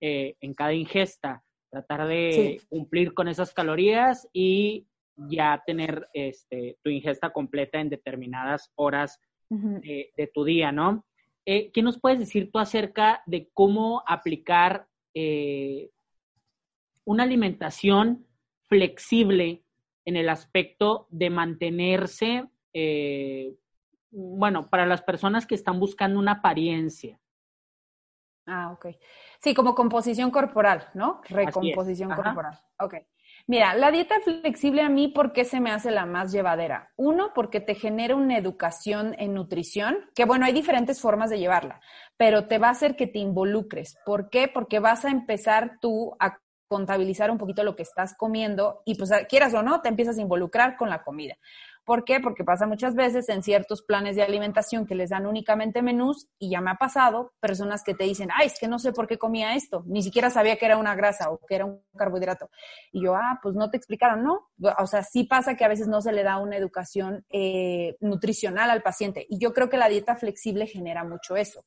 [0.00, 4.86] eh, en cada ingesta, tratar de cumplir con esas calorías y
[5.28, 11.04] ya tener este, tu ingesta completa en determinadas horas de, tu día, ¿no?
[11.44, 15.90] Eh, ¿Qué nos puedes decir tú acerca de cómo aplicar eh,
[17.04, 18.26] una alimentación
[18.68, 19.62] flexible
[20.06, 22.46] en el aspecto de mantenerse,
[24.10, 27.20] bueno, para las personas que están buscando una apariencia?
[28.52, 28.86] Ah, ok.
[29.38, 31.20] Sí, como composición corporal, ¿no?
[31.28, 32.58] Recomposición corporal.
[32.80, 32.94] Ok.
[33.46, 36.90] Mira, la dieta flexible a mí, ¿por qué se me hace la más llevadera?
[36.96, 41.80] Uno, porque te genera una educación en nutrición, que bueno, hay diferentes formas de llevarla,
[42.16, 43.96] pero te va a hacer que te involucres.
[44.04, 44.48] ¿Por qué?
[44.48, 49.10] Porque vas a empezar tú a contabilizar un poquito lo que estás comiendo y pues
[49.28, 51.36] quieras o no, te empiezas a involucrar con la comida.
[51.84, 52.20] ¿Por qué?
[52.20, 56.50] Porque pasa muchas veces en ciertos planes de alimentación que les dan únicamente menús y
[56.50, 59.18] ya me ha pasado personas que te dicen, ay, es que no sé por qué
[59.18, 62.50] comía esto, ni siquiera sabía que era una grasa o que era un carbohidrato.
[62.92, 64.48] Y yo, ah, pues no te explicaron, ¿no?
[64.78, 68.70] O sea, sí pasa que a veces no se le da una educación eh, nutricional
[68.70, 71.64] al paciente y yo creo que la dieta flexible genera mucho eso.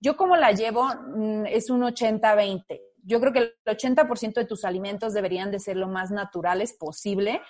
[0.00, 2.80] Yo como la llevo mm, es un 80-20.
[3.04, 7.40] Yo creo que el 80% de tus alimentos deberían de ser lo más naturales posible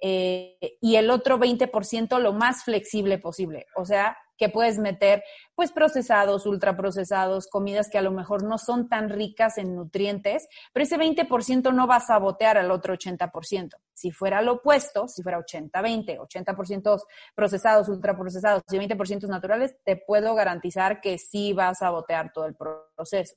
[0.00, 3.66] eh, y el otro 20% lo más flexible posible.
[3.76, 5.22] O sea, que puedes meter
[5.54, 10.84] pues procesados, ultraprocesados, comidas que a lo mejor no son tan ricas en nutrientes, pero
[10.84, 13.70] ese 20% no va a sabotear al otro 80%.
[13.92, 17.00] Si fuera lo opuesto, si fuera 80-20, 80%,
[17.34, 22.56] procesados, ultraprocesados y 20% naturales, te puedo garantizar que sí va a sabotear todo el
[22.56, 23.34] proceso.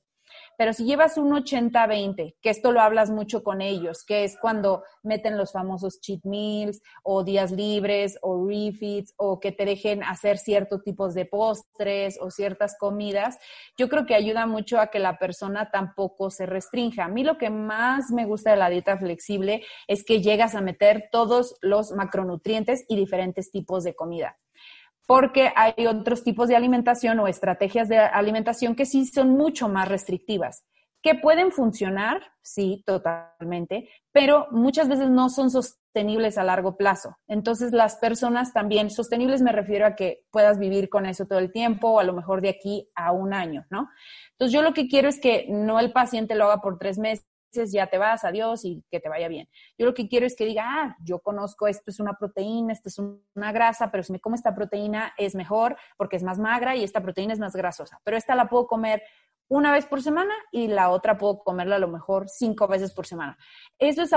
[0.56, 4.82] Pero si llevas un 80-20, que esto lo hablas mucho con ellos, que es cuando
[5.02, 10.38] meten los famosos cheat meals o días libres o refits o que te dejen hacer
[10.38, 13.38] ciertos tipos de postres o ciertas comidas,
[13.76, 17.04] yo creo que ayuda mucho a que la persona tampoco se restrinja.
[17.04, 20.60] A mí lo que más me gusta de la dieta flexible es que llegas a
[20.60, 24.36] meter todos los macronutrientes y diferentes tipos de comida
[25.08, 29.88] porque hay otros tipos de alimentación o estrategias de alimentación que sí son mucho más
[29.88, 30.66] restrictivas,
[31.00, 37.16] que pueden funcionar, sí, totalmente, pero muchas veces no son sostenibles a largo plazo.
[37.26, 41.52] Entonces, las personas también, sostenibles me refiero a que puedas vivir con eso todo el
[41.52, 43.88] tiempo o a lo mejor de aquí a un año, ¿no?
[44.32, 47.24] Entonces, yo lo que quiero es que no el paciente lo haga por tres meses
[47.52, 49.48] ya te vas, adiós y que te vaya bien.
[49.76, 52.88] Yo lo que quiero es que diga, ah, yo conozco esto es una proteína, esto
[52.88, 56.76] es una grasa, pero si me como esta proteína es mejor porque es más magra
[56.76, 59.02] y esta proteína es más grasosa, pero esta la puedo comer
[59.48, 63.06] una vez por semana y la otra puedo comerla a lo mejor cinco veces por
[63.06, 63.38] semana.
[63.78, 64.10] Eso es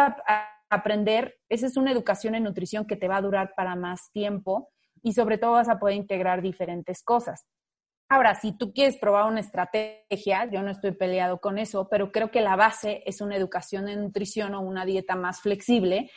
[0.69, 4.69] aprender, esa es una educación en nutrición que te va a durar para más tiempo
[5.01, 7.45] y sobre todo vas a poder integrar diferentes cosas.
[8.13, 12.29] Ahora, si tú quieres probar una estrategia, yo no estoy peleado con eso, pero creo
[12.29, 16.11] que la base es una educación en nutrición o una dieta más flexible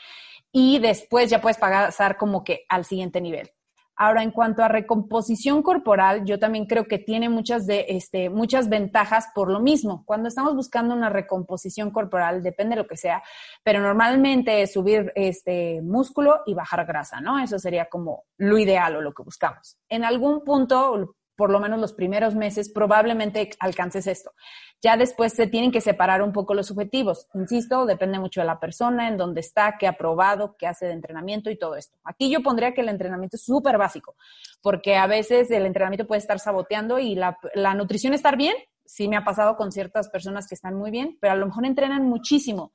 [0.51, 3.49] y después ya puedes pasar como que al siguiente nivel.
[3.95, 8.69] Ahora, en cuanto a recomposición corporal, yo también creo que tiene muchas, de, este, muchas
[8.69, 10.03] ventajas por lo mismo.
[10.05, 13.23] Cuando estamos buscando una recomposición corporal, depende de lo que sea,
[13.63, 17.39] pero normalmente es subir este músculo y bajar grasa, ¿no?
[17.39, 19.79] Eso sería como lo ideal o lo que buscamos.
[19.89, 24.33] En algún punto por lo menos los primeros meses, probablemente alcances esto.
[24.81, 27.29] Ya después se tienen que separar un poco los objetivos.
[27.35, 30.93] Insisto, depende mucho de la persona, en dónde está, qué ha probado, qué hace de
[30.93, 31.99] entrenamiento y todo esto.
[32.05, 34.17] Aquí yo pondría que el entrenamiento es súper básico,
[34.63, 38.57] porque a veces el entrenamiento puede estar saboteando y la, la nutrición estar bien.
[38.85, 41.65] Sí me ha pasado con ciertas personas que están muy bien, pero a lo mejor
[41.65, 42.73] entrenan muchísimo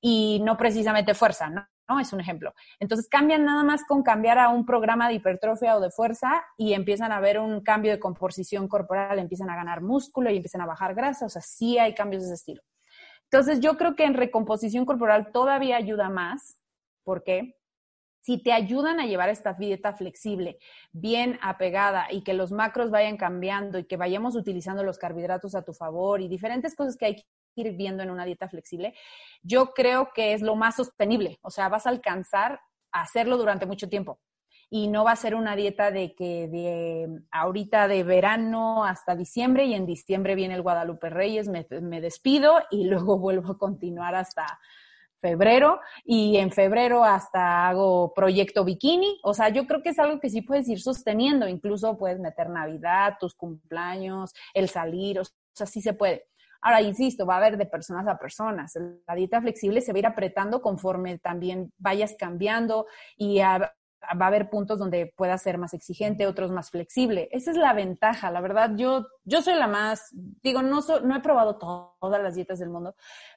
[0.00, 1.66] y no precisamente fuerza, ¿no?
[2.00, 2.54] Es un ejemplo.
[2.80, 6.72] Entonces cambian nada más con cambiar a un programa de hipertrofia o de fuerza y
[6.72, 10.66] empiezan a ver un cambio de composición corporal, empiezan a ganar músculo y empiezan a
[10.66, 12.62] bajar grasa, o sea, sí hay cambios de ese estilo.
[13.24, 16.58] Entonces yo creo que en recomposición corporal todavía ayuda más,
[17.02, 17.56] porque
[18.20, 20.58] si te ayudan a llevar esta dieta flexible,
[20.92, 25.62] bien apegada y que los macros vayan cambiando y que vayamos utilizando los carbohidratos a
[25.62, 27.24] tu favor y diferentes cosas que hay
[27.56, 28.94] ir viendo en una dieta flexible,
[29.42, 31.38] yo creo que es lo más sostenible.
[31.42, 32.60] O sea, vas a alcanzar
[32.92, 34.20] a hacerlo durante mucho tiempo.
[34.70, 39.66] Y no va a ser una dieta de que de ahorita de verano hasta diciembre
[39.66, 44.14] y en diciembre viene el Guadalupe Reyes, me, me despido y luego vuelvo a continuar
[44.14, 44.46] hasta
[45.22, 49.20] febrero y en febrero hasta hago proyecto bikini.
[49.22, 51.48] O sea, yo creo que es algo que sí puedes ir sosteniendo.
[51.48, 55.22] Incluso puedes meter Navidad, tus cumpleaños, el salir, o
[55.54, 56.26] sea, sí se puede.
[56.62, 58.72] Ahora, insisto, va a haber de personas a personas.
[59.06, 63.74] La dieta flexible se va a ir apretando conforme también vayas cambiando y va
[64.24, 67.28] a haber puntos donde pueda ser más exigente, otros más flexible.
[67.32, 68.72] Esa es la ventaja, la verdad.
[68.76, 70.08] Yo, yo soy la más,
[70.42, 72.94] digo, no, no he probado todas las dietas del mundo,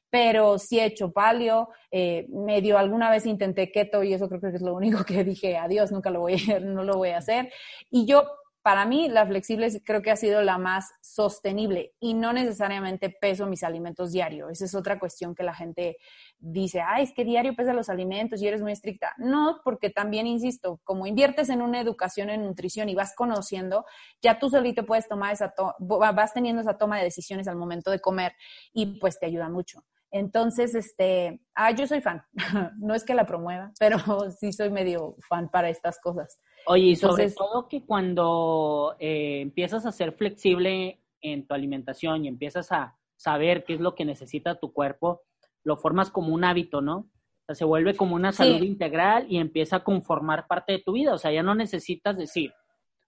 [0.10, 4.48] pero sí he hecho palio, eh, medio alguna vez intenté keto y eso creo que
[4.48, 7.52] es lo único que dije, adiós, nunca lo voy a, no lo voy a hacer.
[7.90, 8.24] Y yo
[8.66, 13.46] para mí la flexible creo que ha sido la más sostenible y no necesariamente peso
[13.46, 14.50] mis alimentos diario.
[14.50, 15.98] Esa es otra cuestión que la gente
[16.40, 19.14] dice, ay, es que diario pesa los alimentos y eres muy estricta.
[19.20, 23.86] No, porque también, insisto, como inviertes en una educación en nutrición y vas conociendo,
[24.20, 28.00] ya tú solito puedes tomar esa, vas teniendo esa toma de decisiones al momento de
[28.00, 28.34] comer
[28.74, 29.86] y pues te ayuda mucho.
[30.10, 32.24] Entonces, este, ah, yo soy fan.
[32.80, 34.00] no es que la promueva, pero
[34.40, 36.40] sí soy medio fan para estas cosas.
[36.68, 42.28] Oye, y sobre todo que cuando eh, empiezas a ser flexible en tu alimentación y
[42.28, 45.22] empiezas a saber qué es lo que necesita tu cuerpo,
[45.64, 46.98] lo formas como un hábito, ¿no?
[46.98, 50.94] O sea, se vuelve como una salud integral y empieza a conformar parte de tu
[50.94, 51.14] vida.
[51.14, 52.52] O sea, ya no necesitas decir,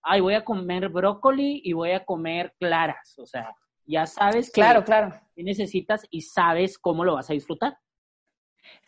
[0.03, 3.17] ay, voy a comer brócoli y voy a comer claras.
[3.17, 5.13] O sea, ya sabes claro, claro.
[5.35, 7.77] necesitas y sabes cómo lo vas a disfrutar.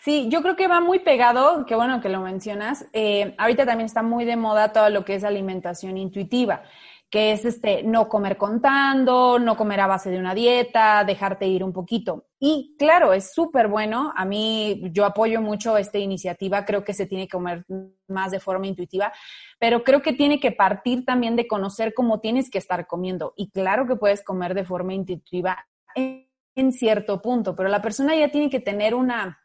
[0.02, 2.86] Sí, yo creo que va muy pegado, qué bueno que lo mencionas.
[2.94, 6.64] Eh, ahorita también está muy de moda todo lo que es alimentación intuitiva,
[7.10, 11.64] que es este no comer contando, no comer a base de una dieta, dejarte ir
[11.64, 12.28] un poquito.
[12.40, 14.14] Y claro, es súper bueno.
[14.16, 17.66] A mí yo apoyo mucho esta iniciativa, creo que se tiene que comer
[18.08, 19.12] más de forma intuitiva,
[19.60, 23.34] pero creo que tiene que partir también de conocer cómo tienes que estar comiendo.
[23.36, 25.66] Y claro que puedes comer de forma intuitiva
[25.96, 26.26] en,
[26.72, 29.40] cierto punto, pero la persona ya tiene que tener una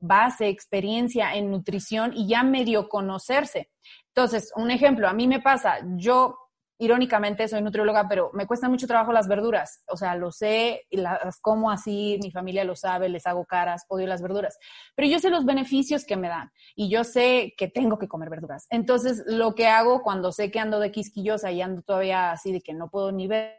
[0.00, 3.70] base, experiencia en nutrición y ya medio conocerse.
[4.08, 6.36] Entonces, un ejemplo, a mí me pasa, yo
[6.78, 9.82] irónicamente soy nutrióloga, pero me cuesta mucho trabajo las verduras.
[9.88, 14.06] O sea, lo sé, las como así, mi familia lo sabe, les hago caras, odio
[14.06, 14.58] las verduras.
[14.94, 18.30] Pero yo sé los beneficios que me dan y yo sé que tengo que comer
[18.30, 18.66] verduras.
[18.70, 22.60] Entonces, lo que hago cuando sé que ando de quisquillosa y ando todavía así de
[22.60, 23.57] que no puedo ni ver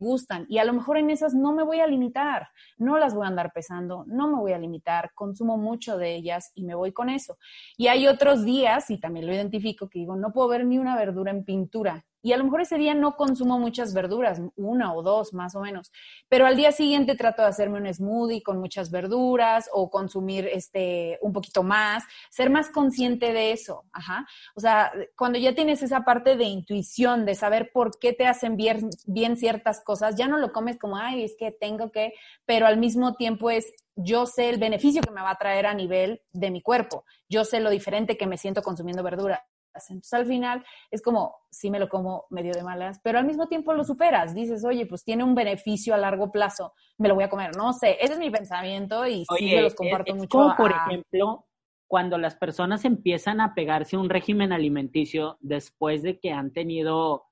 [0.00, 2.48] gustan y a lo mejor en esas no me voy a limitar,
[2.78, 6.50] no las voy a andar pesando, no me voy a limitar, consumo mucho de ellas
[6.54, 7.38] y me voy con eso.
[7.76, 10.96] Y hay otros días, y también lo identifico, que digo, no puedo ver ni una
[10.96, 15.02] verdura en pintura y a lo mejor ese día no consumo muchas verduras, una o
[15.02, 15.92] dos más o menos,
[16.28, 21.18] pero al día siguiente trato de hacerme un smoothie con muchas verduras o consumir este
[21.22, 24.26] un poquito más, ser más consciente de eso, ajá.
[24.54, 28.56] O sea, cuando ya tienes esa parte de intuición, de saber por qué te hacen
[28.56, 32.14] bien, bien ciertas cosas, ya no lo comes como, ay, es que tengo que,
[32.44, 35.74] pero al mismo tiempo es yo sé el beneficio que me va a traer a
[35.74, 37.04] nivel de mi cuerpo.
[37.28, 39.44] Yo sé lo diferente que me siento consumiendo verdura.
[39.74, 43.46] Entonces al final es como, sí me lo como medio de malas, pero al mismo
[43.46, 44.34] tiempo lo superas.
[44.34, 47.56] Dices, oye, pues tiene un beneficio a largo plazo, me lo voy a comer.
[47.56, 50.28] No sé, ese es mi pensamiento y sí me los comparto mucho.
[50.28, 51.46] Como por ejemplo,
[51.86, 57.24] cuando las personas empiezan a pegarse un régimen alimenticio después de que han tenido,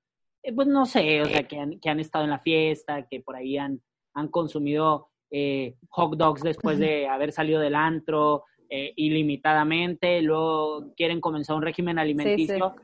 [0.43, 3.21] eh, pues no sé, o sea, que han, que han estado en la fiesta, que
[3.21, 3.81] por ahí han,
[4.15, 11.21] han consumido eh, hot dogs después de haber salido del antro, eh, ilimitadamente, luego quieren
[11.21, 12.77] comenzar un régimen alimenticio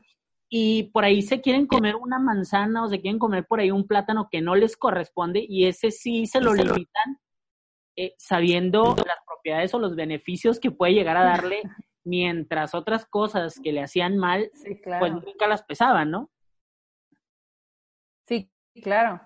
[0.49, 3.87] y por ahí se quieren comer una manzana o se quieren comer por ahí un
[3.87, 7.19] plátano que no les corresponde y ese sí se lo limitan
[7.97, 11.61] eh, sabiendo las propiedades o los beneficios que puede llegar a darle
[12.03, 14.51] mientras otras cosas que le hacían mal,
[14.99, 16.29] pues nunca las pesaban, ¿no?
[18.27, 18.51] Sí,
[18.83, 19.21] claro.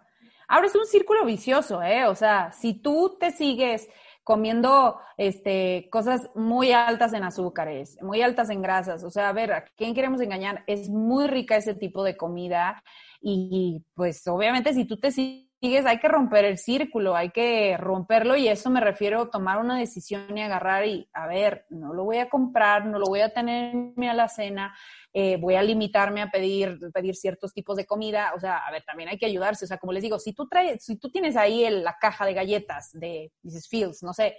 [0.47, 2.05] Ahora es un círculo vicioso, ¿eh?
[2.05, 3.89] O sea, si tú te sigues
[4.23, 9.03] comiendo este, cosas muy altas en azúcares, muy altas en grasas.
[9.03, 10.63] O sea, a ver, ¿a quién queremos engañar?
[10.67, 12.83] Es muy rica ese tipo de comida
[13.21, 15.49] y pues obviamente si tú te sigues
[15.85, 19.77] hay que romper el círculo, hay que romperlo y eso me refiero a tomar una
[19.77, 23.33] decisión y agarrar y, a ver, no lo voy a comprar, no lo voy a
[23.33, 24.73] tener en mi alacena,
[25.13, 28.83] eh, voy a limitarme a pedir, pedir ciertos tipos de comida, o sea, a ver,
[28.83, 31.35] también hay que ayudarse, o sea, como les digo, si tú traes, si tú tienes
[31.35, 33.67] ahí la caja de galletas de Mrs.
[33.69, 34.37] Fields, no sé,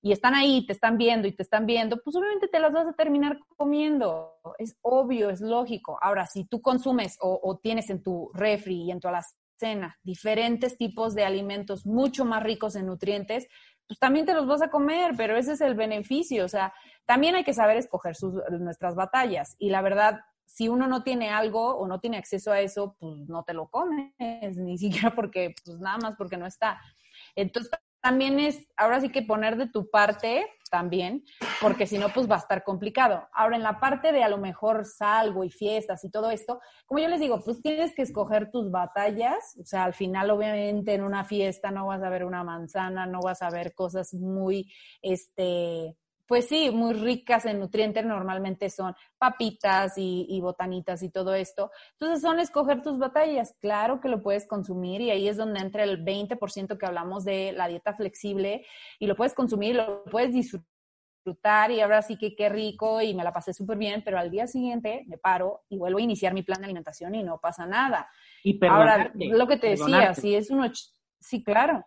[0.00, 2.86] y están ahí, te están viendo y te están viendo, pues obviamente te las vas
[2.86, 4.34] a terminar comiendo.
[4.58, 5.98] Es obvio, es lógico.
[6.00, 10.76] Ahora, si tú consumes o, o, tienes en tu refri y en tu alacena diferentes
[10.76, 13.48] tipos de alimentos mucho más ricos en nutrientes,
[13.86, 16.44] pues también te los vas a comer, pero ese es el beneficio.
[16.44, 16.72] O sea,
[17.04, 19.54] también hay que saber escoger sus, nuestras batallas.
[19.58, 23.28] Y la verdad, si uno no tiene algo o no tiene acceso a eso, pues
[23.28, 24.12] no te lo comes,
[24.56, 26.80] ni siquiera porque, pues nada más porque no está.
[27.34, 27.70] Entonces,
[28.06, 31.24] también es, ahora sí que poner de tu parte también,
[31.60, 33.26] porque si no, pues va a estar complicado.
[33.32, 37.00] Ahora, en la parte de a lo mejor salgo y fiestas y todo esto, como
[37.00, 41.02] yo les digo, pues tienes que escoger tus batallas, o sea, al final, obviamente, en
[41.02, 45.96] una fiesta no vas a ver una manzana, no vas a ver cosas muy, este,
[46.26, 51.70] pues sí, muy ricas en nutrientes, normalmente son papitas y, botanitas y todo esto.
[51.92, 53.54] Entonces son escoger tus batallas.
[53.60, 57.52] Claro que lo puedes consumir y ahí es donde entra el 20% que hablamos de
[57.52, 58.66] la dieta flexible
[58.98, 60.66] y lo puedes consumir, lo puedes disfrutar
[61.70, 64.46] y ahora sí que qué rico y me la pasé súper bien, pero al día
[64.46, 68.08] siguiente me paro y vuelvo a iniciar mi plan de alimentación y no pasa nada.
[68.44, 70.70] Y ahora, lo que te decía, si es uno,
[71.20, 71.84] sí, claro.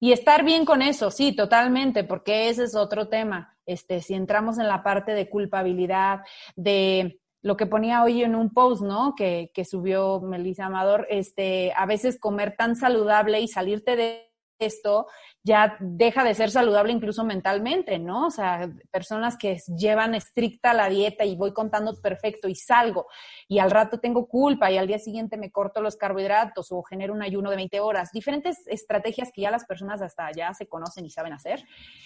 [0.00, 3.58] Y estar bien con eso, sí, totalmente, porque ese es otro tema.
[3.70, 6.20] Este, si entramos en la parte de culpabilidad,
[6.56, 9.14] de lo que ponía hoy en un post, ¿no?
[9.14, 14.29] Que, que subió Melissa Amador, este, a veces comer tan saludable y salirte de
[14.60, 15.06] esto
[15.42, 18.26] ya deja de ser saludable incluso mentalmente, ¿no?
[18.26, 23.06] O sea, personas que llevan estricta la dieta y voy contando perfecto y salgo
[23.48, 27.14] y al rato tengo culpa y al día siguiente me corto los carbohidratos o genero
[27.14, 31.06] un ayuno de 20 horas, diferentes estrategias que ya las personas hasta allá se conocen
[31.06, 31.64] y saben hacer.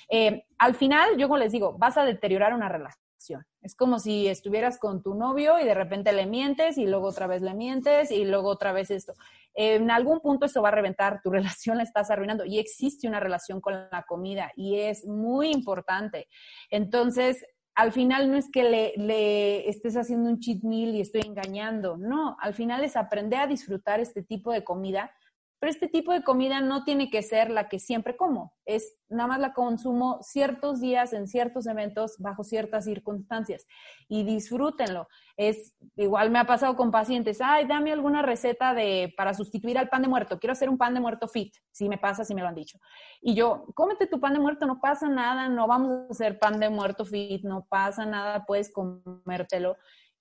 [0.09, 3.05] Eh, al final, yo como les digo, vas a deteriorar una relación
[3.63, 7.27] es como si estuvieras con tu novio y de repente le mientes y luego otra
[7.27, 9.15] vez le mientes y luego otra vez esto.
[9.55, 13.21] En algún punto esto va a reventar, tu relación la estás arruinando y existe una
[13.21, 16.29] relación con la comida y es muy importante.
[16.71, 17.45] Entonces,
[17.75, 21.97] al final no es que le, le, estés haciendo un cheat meal y estoy engañando,
[21.97, 25.11] no, al final es aprender a disfrutar este tipo de comida
[25.59, 29.29] pero este tipo de comida no tiene que ser la que siempre como, es nada
[29.29, 33.67] más la consumo ciertos días en ciertos eventos bajo ciertas circunstancias.
[34.09, 35.09] Y disfrútenlo.
[35.37, 39.89] Es igual me ha pasado con pacientes, ay, dame alguna receta de para sustituir al
[39.89, 42.43] pan de muerto, quiero hacer un pan de muerto fit, si me pasa, si me
[42.43, 42.79] lo han dicho.
[43.21, 46.61] Y yo, cómete tu pan de muerto, no pasa nada, no vamos a hacer pan
[46.61, 49.77] de muerto fit, no pasa nada, puedes comértelo,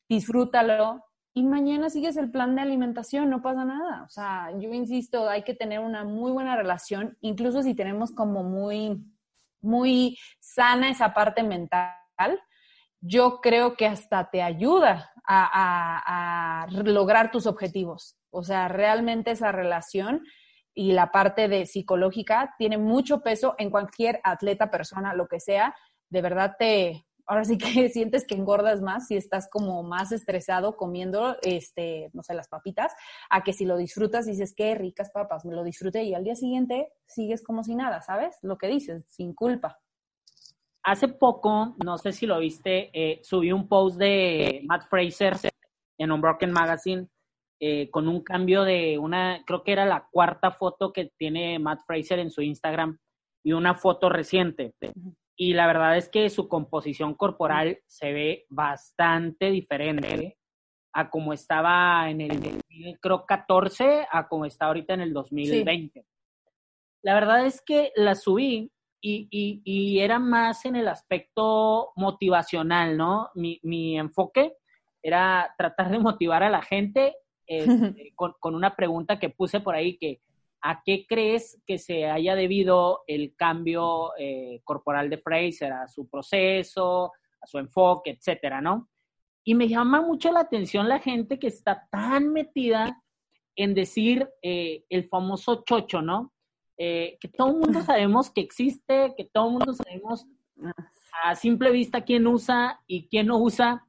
[0.10, 1.04] disfrútalo,
[1.36, 4.04] y mañana sigues el plan de alimentación, no pasa nada.
[4.04, 8.44] O sea, yo insisto, hay que tener una muy buena relación, incluso si tenemos como
[8.44, 9.04] muy,
[9.60, 11.96] muy sana esa parte mental.
[13.02, 18.16] Yo creo que hasta te ayuda a, lograr tus objetivos.
[18.30, 20.24] O sea, realmente esa relación
[20.76, 25.76] y la parte de psicológica tiene mucho peso en cualquier atleta, persona, lo que sea.
[26.10, 30.76] De verdad te, ahora sí que sientes que engordas más si estás como más estresado
[30.76, 32.94] comiendo, este, no sé, las papitas,
[33.30, 36.36] a que si lo disfrutas dices, qué ricas papas, me lo disfruté y al día
[36.36, 38.38] siguiente sigues como si nada, ¿sabes?
[38.42, 39.80] Lo que dices, sin culpa.
[40.86, 45.38] Hace poco, no sé si lo viste, eh, subí un post de Matt Fraser
[45.98, 47.08] en Unbroken Magazine
[47.60, 51.80] eh, con un cambio de una, creo que era la cuarta foto que tiene Matt
[51.88, 52.98] Fraser en su Instagram
[53.46, 54.74] y una foto reciente
[55.36, 60.38] y la verdad es que su composición corporal se ve bastante diferente
[60.94, 62.62] a como estaba en el,
[63.02, 66.06] creo 14 a como está ahorita en el 2020.
[67.02, 68.72] La verdad es que la subí
[69.02, 73.30] y, y, y, era más en el aspecto motivacional, ¿no?
[73.36, 74.56] Mi, mi enfoque
[75.02, 77.16] era tratar de motivar a la gente
[77.48, 80.22] este, con, con, una pregunta que puse por ahí que
[80.66, 85.74] ¿A qué crees que se haya debido el cambio eh, corporal de Fraser?
[85.74, 87.12] ¿A su proceso,
[87.42, 88.90] a su enfoque, etcétera, no?
[89.44, 93.04] Y me llama mucho la atención la gente que está tan metida
[93.58, 96.32] en decir eh, el famoso chocho, ¿no?
[96.78, 100.26] Eh, que todo el mundo sabemos que existe, que todo el mundo sabemos
[101.24, 103.86] a simple vista quién usa y quién no usa,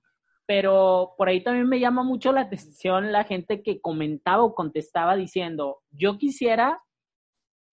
[0.46, 5.16] pero por ahí también me llama mucho la atención la gente que comentaba o contestaba
[5.16, 6.82] diciendo, yo quisiera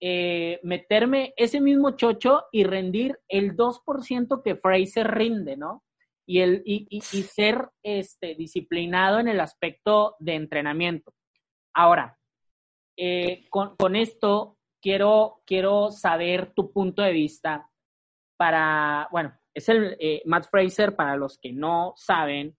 [0.00, 5.84] eh, meterme ese mismo chocho y rendir el 2% que Fraser rinde, ¿no?
[6.26, 11.12] Y, el, y, y, ser este, disciplinado en el aspecto de entrenamiento.
[11.74, 12.18] Ahora,
[12.96, 17.68] eh, con, con, esto quiero, quiero saber tu punto de vista
[18.36, 22.56] para, bueno, es el eh, Matt Fraser, para los que no saben,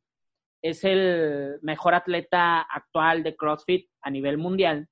[0.64, 4.88] es el mejor atleta actual de CrossFit a nivel mundial.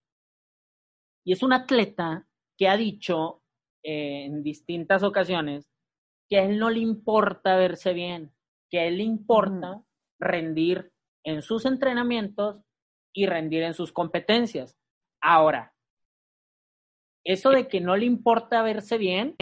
[1.25, 3.41] Y es un atleta que ha dicho
[3.81, 5.65] eh, en distintas ocasiones
[6.29, 8.33] que a él no le importa verse bien,
[8.69, 9.81] que a él le importa
[10.19, 10.91] rendir
[11.23, 12.61] en sus entrenamientos
[13.13, 14.77] y rendir en sus competencias.
[15.21, 15.73] Ahora,
[17.23, 19.35] eso de que no le importa verse bien,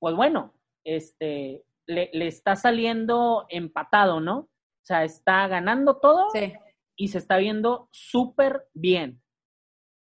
[0.00, 4.48] pues bueno, este, le, le está saliendo empatado, ¿no?
[4.84, 6.28] O sea, está ganando todo
[6.94, 9.22] y se está viendo súper bien.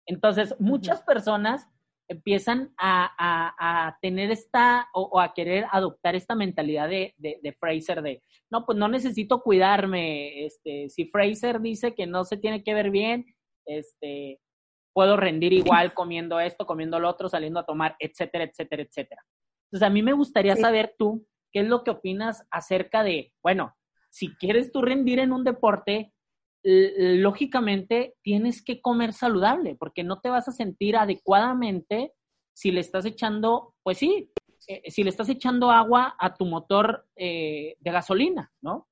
[0.06, 1.68] Entonces, muchas personas
[2.08, 8.64] empiezan a, tener esta o, a querer adoptar esta mentalidad de, de, Fraser de, no,
[8.64, 13.26] pues no necesito cuidarme, este, si Fraser dice que no se tiene que ver bien,
[13.66, 14.40] este,
[14.94, 19.22] puedo rendir igual comiendo esto, comiendo lo otro, saliendo a tomar, etcétera, etcétera, etcétera.
[19.66, 23.76] Entonces, a mí me gustaría saber tú, ¿qué es lo que opinas acerca de, bueno,
[24.10, 26.12] si quieres tú rendir en un deporte,
[26.62, 32.12] lógicamente tienes que comer saludable, porque no te vas a sentir adecuadamente
[32.52, 34.30] si le estás echando, pues sí,
[34.68, 38.88] eh, si le estás echando agua a tu motor eh, de gasolina, ¿no?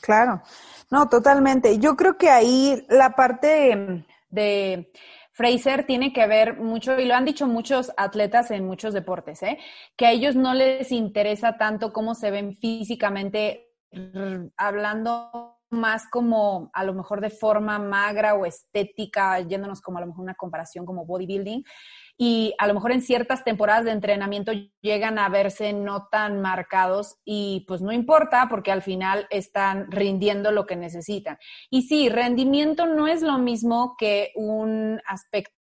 [0.00, 0.42] Claro,
[0.90, 1.78] no, totalmente.
[1.78, 4.90] Yo creo que ahí la parte de
[5.32, 9.58] Fraser tiene que ver mucho, y lo han dicho muchos atletas en muchos deportes, ¿eh?
[9.96, 13.71] que a ellos no les interesa tanto cómo se ven físicamente
[14.56, 20.08] hablando más como a lo mejor de forma magra o estética, yéndonos como a lo
[20.08, 21.64] mejor una comparación como bodybuilding,
[22.18, 27.16] y a lo mejor en ciertas temporadas de entrenamiento llegan a verse no tan marcados
[27.24, 31.38] y pues no importa porque al final están rindiendo lo que necesitan.
[31.70, 35.61] Y sí, rendimiento no es lo mismo que un aspecto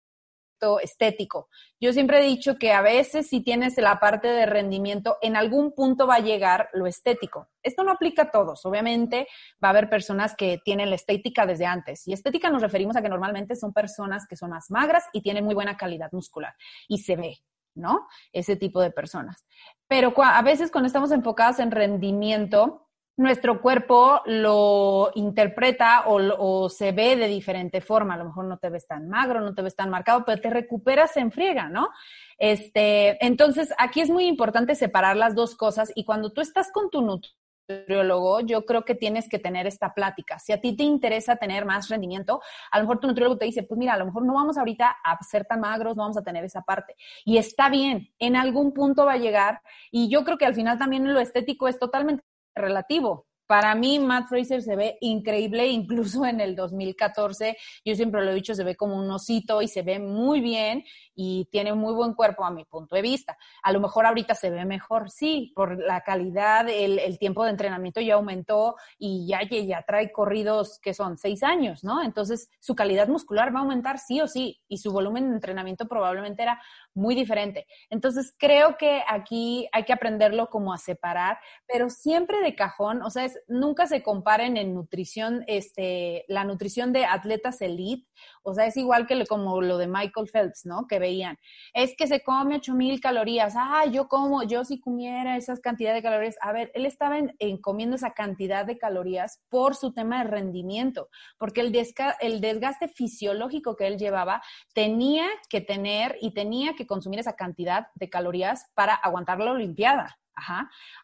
[0.81, 1.49] estético.
[1.81, 5.73] Yo siempre he dicho que a veces si tienes la parte de rendimiento, en algún
[5.73, 7.49] punto va a llegar lo estético.
[7.63, 8.67] Esto no aplica a todos.
[8.67, 9.27] Obviamente
[9.63, 12.07] va a haber personas que tienen la estética desde antes.
[12.07, 15.45] Y estética nos referimos a que normalmente son personas que son más magras y tienen
[15.45, 16.55] muy buena calidad muscular.
[16.89, 17.39] Y se ve,
[17.75, 18.07] ¿no?
[18.33, 19.47] Ese tipo de personas.
[19.89, 27.17] Pero a veces cuando estamos enfocadas en rendimiento, nuestro cuerpo lo interpreta o, se ve
[27.17, 28.15] de diferente forma.
[28.15, 30.51] A lo mejor no te ves tan magro, no te ves tan marcado, pero te
[30.51, 31.91] recuperas en friega, ¿no?
[32.39, 36.89] Este, entonces, aquí es muy importante separar las dos cosas y cuando tú estás con
[36.89, 40.39] tu nutriólogo, yo creo que tienes que tener esta plática.
[40.39, 42.41] Si a ti te interesa tener más rendimiento,
[42.71, 44.97] a lo mejor tu nutriólogo te dice, pues mira, a lo mejor no vamos ahorita
[45.05, 46.97] a ser tan magros, no vamos a tener esa parte.
[47.25, 49.61] Y está bien, en algún punto va a llegar.
[49.91, 52.25] Y yo creo que al final también lo estético es totalmente
[52.61, 53.27] relativo.
[53.51, 58.35] para mí Matt Fraser se ve increíble, incluso en el 2014, yo siempre lo he
[58.35, 60.85] dicho, se ve como un osito y se ve muy bien
[61.17, 63.37] y tiene muy buen cuerpo a mi punto de vista.
[63.65, 68.01] A lo mejor ahorita se ve mejor, sí, por la calidad, el, tiempo de entrenamiento
[68.01, 72.05] ya aumentó y ya, ya trae corridos que son seis años, ¿no?
[72.05, 75.89] Entonces su calidad muscular va a aumentar sí o sí y su volumen de entrenamiento
[75.89, 76.63] probablemente era
[76.95, 77.67] muy diferente.
[77.89, 83.11] Entonces creo que aquí hay que aprenderlo como a separar, pero siempre de cajón, o
[83.11, 88.09] sea, nunca se comparen en nutrición, este, la nutrición de atletas elite,
[88.43, 90.87] o sea, es igual que como lo de Michael Phelps, ¿no?
[90.87, 91.39] Que veían,
[91.75, 96.03] es que se come 8000 calorías, ah, yo como, yo si comiera esas cantidad de
[96.03, 100.31] calorías, a ver, él estaba en, comiendo esa cantidad de calorías por su tema de
[100.31, 101.77] rendimiento, porque el,
[102.21, 104.43] el desgaste fisiológico que él llevaba
[104.75, 110.21] tenía que tener y tenía que consumir esa cantidad de calorías para aguantar la Olimpiada.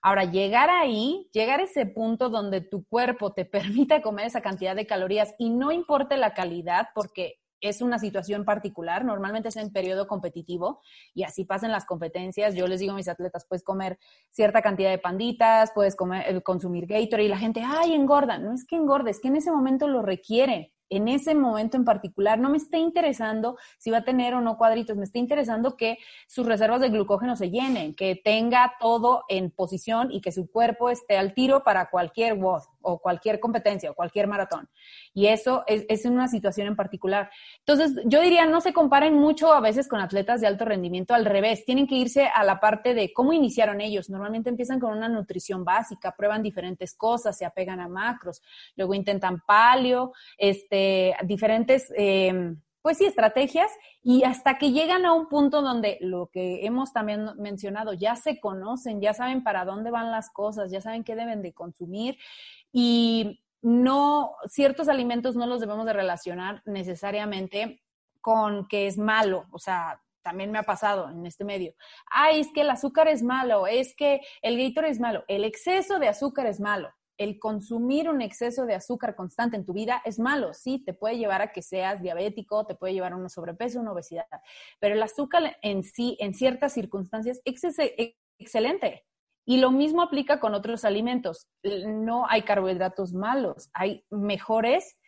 [0.03, 4.75] Ahora, llegar ahí, llegar a ese punto donde tu cuerpo te permite comer esa cantidad
[4.75, 9.73] de calorías y no importe la calidad, porque es una situación particular, normalmente es en
[9.73, 10.83] periodo competitivo
[11.15, 12.55] y así pasan las competencias.
[12.55, 13.99] Yo les digo a mis atletas, puedes comer
[14.31, 18.39] cierta cantidad de panditas, puedes comer, eh, consumir Gatorade y la gente, ay, engorda.
[18.39, 21.85] No es que engorde, es que en ese momento lo requiere en ese momento en
[21.85, 25.77] particular, no me esté interesando si va a tener o no cuadritos, me está interesando
[25.77, 30.51] que sus reservas de glucógeno se llenen, que tenga todo en posición y que su
[30.51, 34.69] cuerpo esté al tiro para cualquier WOD o cualquier competencia o cualquier maratón.
[35.13, 37.31] Y eso es, es una situación en particular.
[37.59, 41.25] Entonces, yo diría, no se comparen mucho a veces con atletas de alto rendimiento, al
[41.25, 44.09] revés, tienen que irse a la parte de cómo iniciaron ellos.
[44.09, 48.41] Normalmente empiezan con una nutrición básica, prueban diferentes cosas, se apegan a macros,
[48.77, 55.27] luego intentan palio, este, diferentes, eh, pues sí, estrategias y hasta que llegan a un
[55.27, 60.13] punto donde lo que hemos también mencionado, ya se conocen, ya saben para dónde van
[60.13, 62.17] las cosas, ya saben qué deben de consumir
[62.79, 67.81] y no, ciertos alimentos no los debemos de relacionar necesariamente
[68.21, 71.73] con que es malo, o sea, también me ha pasado en este medio.
[72.11, 75.99] Ay, es que el azúcar es malo, es que el Gator es malo, el exceso
[75.99, 80.19] de azúcar es malo el consumir un exceso de azúcar constante en tu vida es
[80.19, 83.81] malo, sí, te puede llevar a que seas diabético, te puede llevar a un sobrepeso,
[83.81, 84.27] una obesidad,
[84.81, 87.63] pero el azúcar en sí, en ciertas circunstancias, es
[88.39, 89.07] excelente.
[89.47, 91.47] Y lo mismo aplica con otros alimentos.
[91.63, 94.99] No hay carbohidratos malos, hay mejores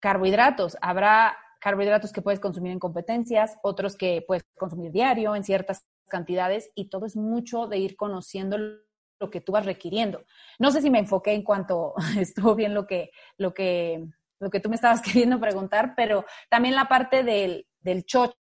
[0.00, 0.76] carbohidratos.
[0.82, 6.70] Habrá carbohidratos que puedes consumir en competencias, otros que puedes consumir diario en ciertas cantidades
[6.74, 10.24] y todo es mucho de ir conociendo lo que tú vas requiriendo.
[10.58, 14.04] No sé si me enfoqué en cuanto estuvo bien lo que, lo que,
[14.40, 18.36] lo que tú me estabas queriendo preguntar, pero también la parte del, del chocho.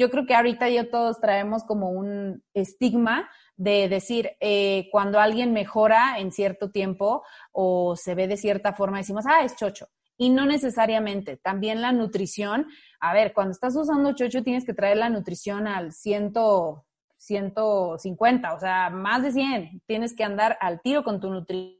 [0.00, 3.28] Yo creo que ahorita ya todos traemos como un estigma
[3.58, 7.22] de decir, eh, cuando alguien mejora en cierto tiempo
[7.52, 9.88] o se ve de cierta forma, decimos, ah, es chocho.
[10.16, 11.36] Y no necesariamente.
[11.36, 12.66] También la nutrición.
[12.98, 16.86] A ver, cuando estás usando chocho tienes que traer la nutrición al ciento,
[17.18, 19.82] 150, o sea, más de 100.
[19.86, 21.78] Tienes que andar al tiro con tu nutrición,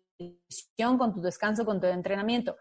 [0.99, 2.57] con tu descanso, con tu entrenamiento.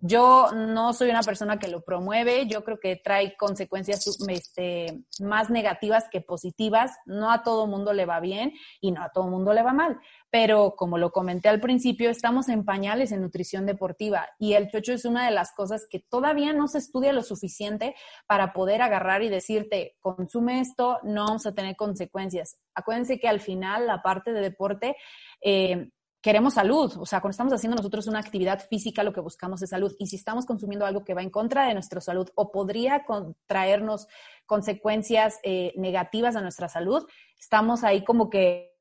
[0.00, 5.50] Yo no soy una persona que lo promueve, yo creo que trae consecuencias este, más
[5.50, 6.92] negativas que positivas.
[7.06, 9.98] No a todo mundo le va bien y no a todo mundo le va mal.
[10.30, 14.92] Pero como lo comenté al principio, estamos en pañales en nutrición deportiva y el chocho
[14.92, 17.94] es una de las cosas que todavía no se estudia lo suficiente
[18.26, 22.58] para poder agarrar y decirte, consume esto, no vamos a tener consecuencias.
[22.74, 24.96] Acuérdense que al final la parte de deporte...
[25.40, 25.88] Eh,
[26.24, 26.90] queremos salud.
[26.96, 29.94] O sea, cuando estamos haciendo nosotros una actividad física, lo que buscamos es salud.
[29.98, 33.04] Y si estamos consumiendo algo que va en contra de nuestra salud o podría
[33.46, 34.08] traernos
[34.46, 37.06] consecuencias eh, negativas a nuestra salud,
[37.38, 38.72] estamos ahí como que,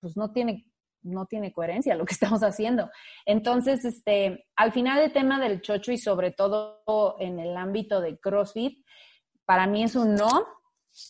[0.00, 0.70] pues no tiene
[1.02, 2.88] no tiene coherencia lo que estamos haciendo.
[3.26, 8.18] Entonces, este, al final el tema del chocho y sobre todo en el ámbito de
[8.18, 8.86] CrossFit,
[9.44, 10.46] para mí es un no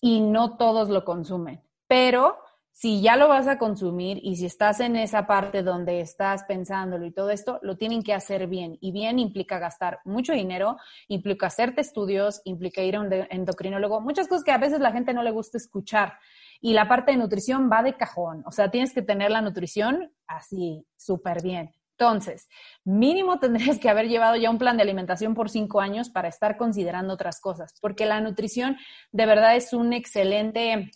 [0.00, 1.62] y no todos lo consumen.
[1.86, 2.38] Pero
[2.76, 7.06] si ya lo vas a consumir y si estás en esa parte donde estás pensándolo
[7.06, 8.78] y todo esto, lo tienen que hacer bien.
[8.80, 14.26] Y bien implica gastar mucho dinero, implica hacerte estudios, implica ir a un endocrinólogo, muchas
[14.26, 16.14] cosas que a veces la gente no le gusta escuchar.
[16.60, 18.42] Y la parte de nutrición va de cajón.
[18.44, 21.70] O sea, tienes que tener la nutrición así, súper bien.
[21.96, 22.48] Entonces,
[22.84, 26.56] mínimo tendrías que haber llevado ya un plan de alimentación por cinco años para estar
[26.56, 28.76] considerando otras cosas, porque la nutrición
[29.12, 30.90] de verdad es un excelente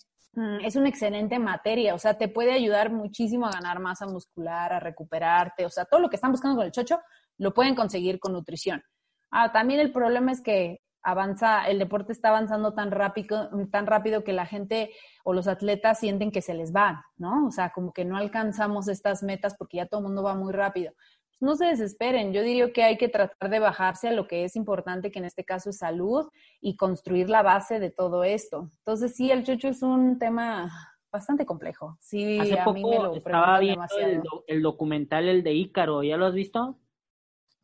[0.62, 4.81] es una excelente materia, o sea, te puede ayudar muchísimo a ganar masa muscular, a
[4.81, 7.01] recuperarte, o sea, todo lo que están buscando con el chocho
[7.39, 8.83] lo pueden conseguir con nutrición.
[9.31, 14.24] Ah, también el problema es que avanza, el deporte está avanzando tan rápido, tan rápido
[14.24, 14.91] que la gente
[15.24, 17.47] o los atletas sienten que se les va, ¿no?
[17.47, 20.53] O sea, como que no alcanzamos estas metas porque ya todo el mundo va muy
[20.53, 20.93] rápido.
[21.39, 24.45] Pues no se desesperen, yo diría que hay que tratar de bajarse a lo que
[24.45, 26.26] es importante, que en este caso es salud
[26.61, 28.70] y construir la base de todo esto.
[28.78, 30.68] Entonces, sí, el chucho es un tema
[31.12, 31.97] bastante complejo.
[32.01, 36.16] Sí, Hace a mí me lo estaba viendo el, el, documental, el de Ícaro, ¿ya
[36.16, 36.76] lo has visto?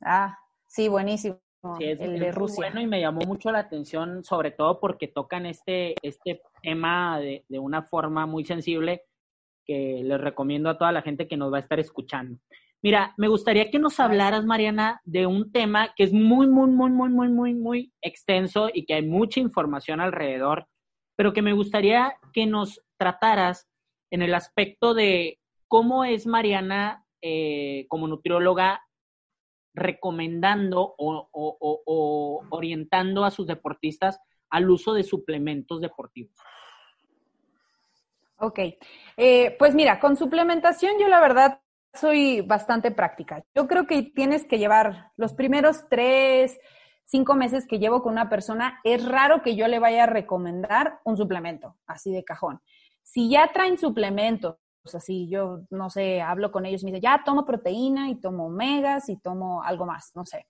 [0.01, 1.41] Ah, sí, buenísimo.
[1.79, 2.57] Sí, es, el de Rusia.
[2.57, 7.45] bueno y me llamó mucho la atención, sobre todo porque tocan este, este tema de,
[7.49, 9.05] de una forma muy sensible
[9.65, 12.39] que les recomiendo a toda la gente que nos va a estar escuchando.
[12.85, 16.91] Mira, me gustaría que nos hablaras, Mariana, de un tema que es muy, muy, muy,
[16.91, 20.69] muy, muy, muy, muy extenso y que hay mucha información alrededor,
[21.17, 23.67] pero que me gustaría que nos trataras
[24.11, 28.83] en el aspecto de cómo es Mariana eh, como nutrióloga
[29.73, 34.21] recomendando o, orientando a sus deportistas
[34.51, 36.37] al uso de suplementos deportivos?
[38.37, 38.59] Ok,
[39.17, 41.64] eh, pues mira, con suplementación yo la verdad
[41.95, 43.45] soy bastante práctica.
[43.55, 46.59] Yo creo que tienes que llevar los primeros tres,
[47.05, 51.01] cinco meses que llevo con una persona, es raro que yo le vaya a recomendar
[51.05, 52.61] un suplemento, así de cajón.
[53.03, 57.03] Si ya traen suplementos pues así yo, no sé, hablo con ellos y me dicen,
[57.03, 60.47] ya tomo proteína y tomo omegas y tomo algo más, no sé.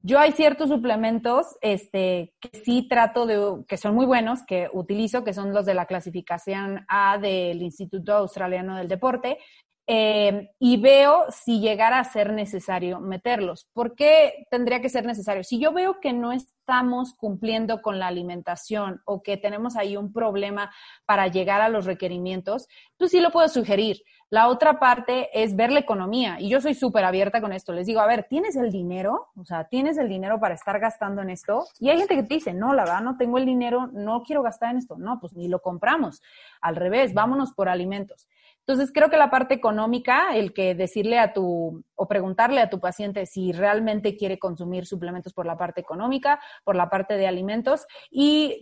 [0.00, 5.24] Yo hay ciertos suplementos este, que sí trato de, que son muy buenos, que utilizo,
[5.24, 9.38] que son los de la clasificación A del Instituto Australiano del Deporte,
[9.86, 13.68] eh, y veo si llegara a ser necesario meterlos.
[13.74, 15.44] ¿Por qué tendría que ser necesario?
[15.44, 20.12] Si yo veo que no estamos cumpliendo con la alimentación o que tenemos ahí un
[20.12, 20.72] problema
[21.04, 22.66] para llegar a los requerimientos,
[22.96, 24.02] pues sí lo puedo sugerir.
[24.30, 27.74] La otra parte es ver la economía y yo soy súper abierta con esto.
[27.74, 29.28] Les digo, a ver, ¿tienes el dinero?
[29.36, 31.66] O sea, ¿tienes el dinero para estar gastando en esto?
[31.78, 34.42] Y hay gente que te dice, no, la verdad, no tengo el dinero, no quiero
[34.42, 34.96] gastar en esto.
[34.96, 36.22] No, pues ni lo compramos.
[36.62, 38.26] Al revés, vámonos por alimentos.
[38.66, 42.80] Entonces, creo que la parte económica, el que decirle a tu o preguntarle a tu
[42.80, 47.86] paciente si realmente quiere consumir suplementos por la parte económica, por la parte de alimentos,
[48.10, 48.58] y,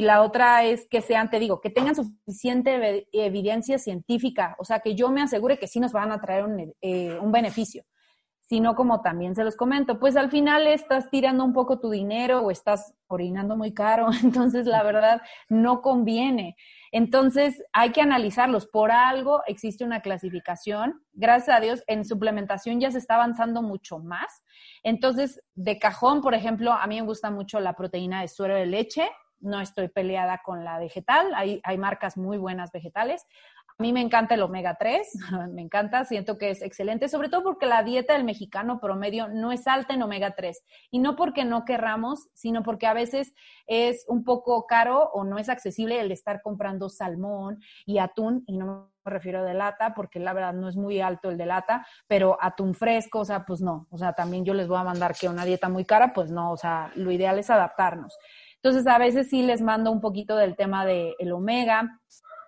[0.00, 4.94] la otra es que sean, te digo, que tengan suficiente evidencia científica, o sea, que
[4.94, 7.84] yo me asegure que sí nos van a traer un, eh, un beneficio
[8.46, 12.40] sino como también se los comento, pues al final estás tirando un poco tu dinero
[12.42, 16.56] o estás orinando muy caro, entonces la verdad no conviene.
[16.96, 18.68] Entonces hay que analizarlos.
[18.68, 21.02] Por algo existe una clasificación.
[21.12, 24.44] Gracias a Dios, en suplementación ya se está avanzando mucho más.
[24.84, 28.66] Entonces, de cajón, por ejemplo, a mí me gusta mucho la proteína de suero de
[28.66, 29.10] leche.
[29.40, 31.34] No estoy peleada con la vegetal.
[31.34, 33.26] Hay, hay marcas muy buenas vegetales.
[33.76, 35.08] A mí me encanta el omega 3,
[35.52, 39.50] me encanta, siento que es excelente, sobre todo porque la dieta del mexicano promedio no
[39.50, 40.62] es alta en omega 3.
[40.92, 43.34] Y no porque no querramos, sino porque a veces
[43.66, 48.56] es un poco caro o no es accesible el estar comprando salmón y atún, y
[48.58, 51.84] no me refiero de lata, porque la verdad no es muy alto el de lata,
[52.06, 53.88] pero atún fresco, o sea, pues no.
[53.90, 56.52] O sea, también yo les voy a mandar que una dieta muy cara, pues no,
[56.52, 58.16] o sea, lo ideal es adaptarnos.
[58.62, 62.00] Entonces, a veces sí les mando un poquito del tema del el omega,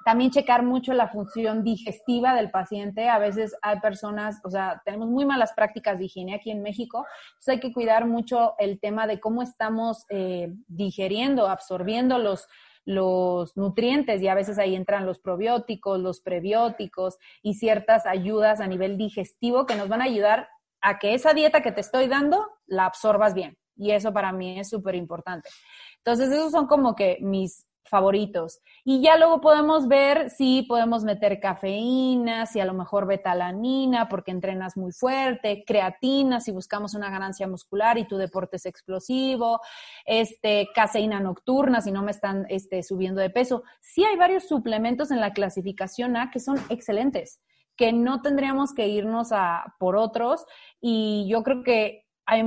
[0.07, 3.09] también checar mucho la función digestiva del paciente.
[3.09, 7.04] A veces hay personas, o sea, tenemos muy malas prácticas de higiene aquí en México,
[7.30, 12.46] entonces hay que cuidar mucho el tema de cómo estamos eh, digeriendo, absorbiendo los,
[12.84, 18.68] los nutrientes y a veces ahí entran los probióticos, los prebióticos y ciertas ayudas a
[18.68, 20.48] nivel digestivo que nos van a ayudar
[20.82, 23.59] a que esa dieta que te estoy dando la absorbas bien.
[23.74, 25.48] Y eso para mí es súper importante.
[25.96, 28.61] Entonces, esos son como que mis favoritos.
[28.84, 34.30] Y ya luego podemos ver si podemos meter cafeína, si a lo mejor betalanina porque
[34.30, 39.61] entrenas muy fuerte, creatina si buscamos una ganancia muscular y tu deporte es explosivo,
[40.05, 43.62] este, caseína nocturna si no me están este, subiendo de peso.
[43.80, 47.41] Sí hay varios suplementos en la clasificación A que son excelentes,
[47.76, 50.45] que no tendríamos que irnos a por otros
[50.80, 52.43] y yo creo que hay,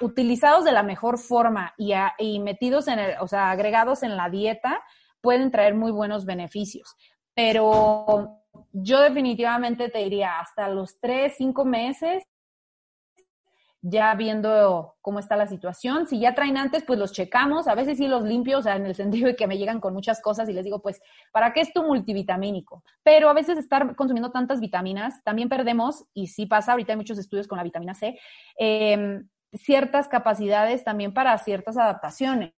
[0.00, 4.82] utilizados de la mejor forma y, metidos en el, o sea, agregados en la dieta,
[5.20, 6.96] pueden traer muy buenos beneficios.
[7.34, 8.40] Pero
[8.72, 12.24] yo definitivamente te diría hasta los tres, cinco meses,
[13.82, 16.06] ya viendo cómo está la situación.
[16.06, 17.66] Si ya traen antes, pues los checamos.
[17.66, 19.94] A veces sí los limpio, o sea, en el sentido de que me llegan con
[19.94, 21.00] muchas cosas y les digo, pues,
[21.32, 22.84] ¿para qué es tu multivitamínico?
[23.02, 27.18] Pero a veces estar consumiendo tantas vitaminas, también perdemos, y sí pasa, ahorita hay muchos
[27.18, 28.18] estudios con la vitamina C,
[28.58, 29.22] eh,
[29.52, 32.52] ciertas capacidades también para ciertas adaptaciones,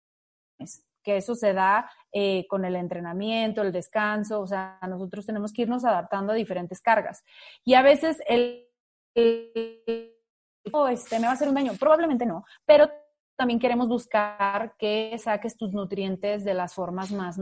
[1.02, 5.62] que eso se da eh, con el entrenamiento, el descanso, o sea, nosotros tenemos que
[5.62, 7.24] irnos adaptando a diferentes cargas.
[7.64, 8.66] Y a veces el,
[9.14, 10.16] este,
[10.64, 12.90] me va a hacer un daño, probablemente no, pero
[13.36, 17.38] también queremos buscar que saques tus nutrientes de las formas más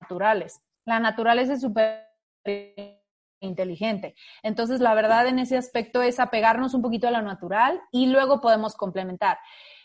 [0.00, 0.60] naturales.
[0.84, 2.06] La naturaleza es súper
[3.42, 4.14] inteligente.
[4.42, 8.40] Entonces, la verdad en ese aspecto es apegarnos un poquito a lo natural y luego
[8.40, 9.38] podemos complementar.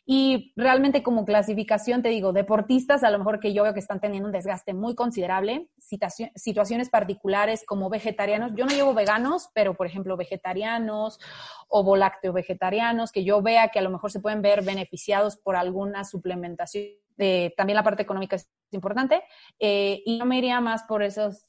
[0.09, 3.99] Y realmente como clasificación, te digo, deportistas, a lo mejor que yo veo que están
[3.99, 9.85] teniendo un desgaste muy considerable, situaciones particulares como vegetarianos, yo no llevo veganos, pero por
[9.85, 11.19] ejemplo vegetarianos
[11.67, 15.57] o volácteo vegetarianos, que yo vea que a lo mejor se pueden ver beneficiados por
[15.57, 16.85] alguna suplementación.
[17.17, 19.23] Eh, también la parte económica es importante.
[19.59, 21.47] Eh, y yo me iría más por esos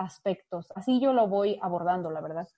[0.00, 0.72] aspectos.
[0.74, 2.48] Así yo lo voy abordando, la verdad.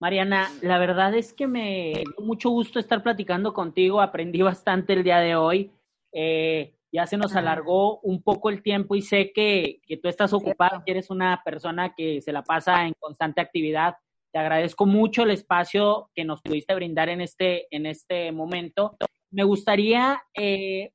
[0.00, 5.04] Mariana, la verdad es que me dio mucho gusto estar platicando contigo, aprendí bastante el
[5.04, 5.70] día de hoy.
[6.12, 10.32] Eh, ya se nos alargó un poco el tiempo y sé que, que tú estás
[10.32, 13.96] ocupada, que eres una persona que se la pasa en constante actividad.
[14.32, 18.96] Te agradezco mucho el espacio que nos pudiste brindar en este, en este momento.
[19.30, 20.92] Me gustaría eh,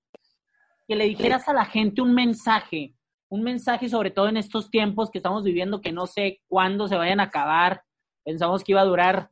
[0.88, 2.95] que le dijeras a la gente un mensaje,
[3.30, 6.96] un mensaje sobre todo en estos tiempos que estamos viviendo, que no sé cuándo se
[6.96, 7.84] vayan a acabar,
[8.24, 9.30] pensamos que iba a durar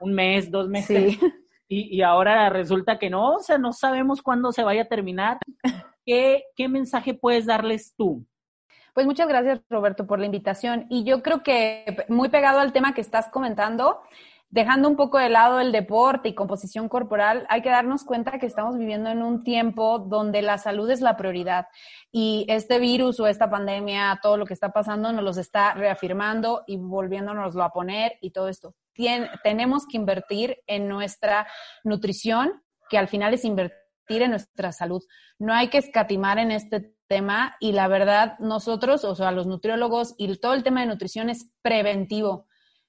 [0.00, 1.18] un mes, dos meses.
[1.68, 5.38] Y, ahora resulta que no, o sea, no sabemos cuándo se vaya a terminar.
[6.04, 8.24] ¿Qué, ¿Qué mensaje puedes darles tú?
[8.94, 10.86] Pues muchas gracias, Roberto, por la invitación.
[10.88, 14.00] Y yo creo que muy pegado al tema que estás comentando,
[14.56, 18.46] dejando un poco de lado el deporte y composición corporal, hay que darnos cuenta que
[18.46, 21.66] estamos viviendo en un tiempo donde la salud es la prioridad
[22.10, 26.64] y este virus o esta pandemia, todo lo que está pasando, nos los está reafirmando
[26.66, 28.74] y volviéndonoslo a poner y todo esto.
[29.42, 31.46] tenemos que invertir en nuestra
[31.84, 35.02] nutrición, que al final es invertir en nuestra salud.
[35.38, 40.14] No hay que escatimar en este tema y la verdad, nosotros, o sea, los nutriólogos
[40.16, 42.46] y todo el tema de nutrición es preventivo.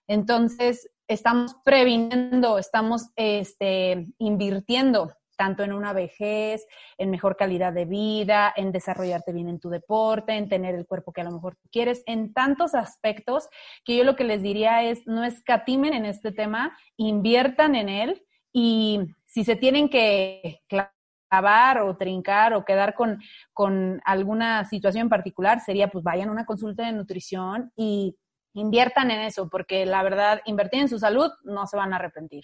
[0.08, 6.66] Entonces, estamos previniendo, estamos este, invirtiendo tanto en una vejez,
[6.98, 11.14] en mejor calidad de vida, en desarrollarte bien en tu deporte, en tener el cuerpo
[11.14, 13.48] que a lo mejor quieres, en tantos aspectos
[13.86, 18.26] que yo lo que les diría es no escatimen en este tema, inviertan en él
[18.52, 23.20] y si se tienen que clavar o trincar o quedar con,
[23.54, 28.18] con alguna situación en particular, sería pues vayan a una consulta de nutrición y
[28.58, 32.44] inviertan en eso, porque la verdad, invertir en su salud no se van a arrepentir.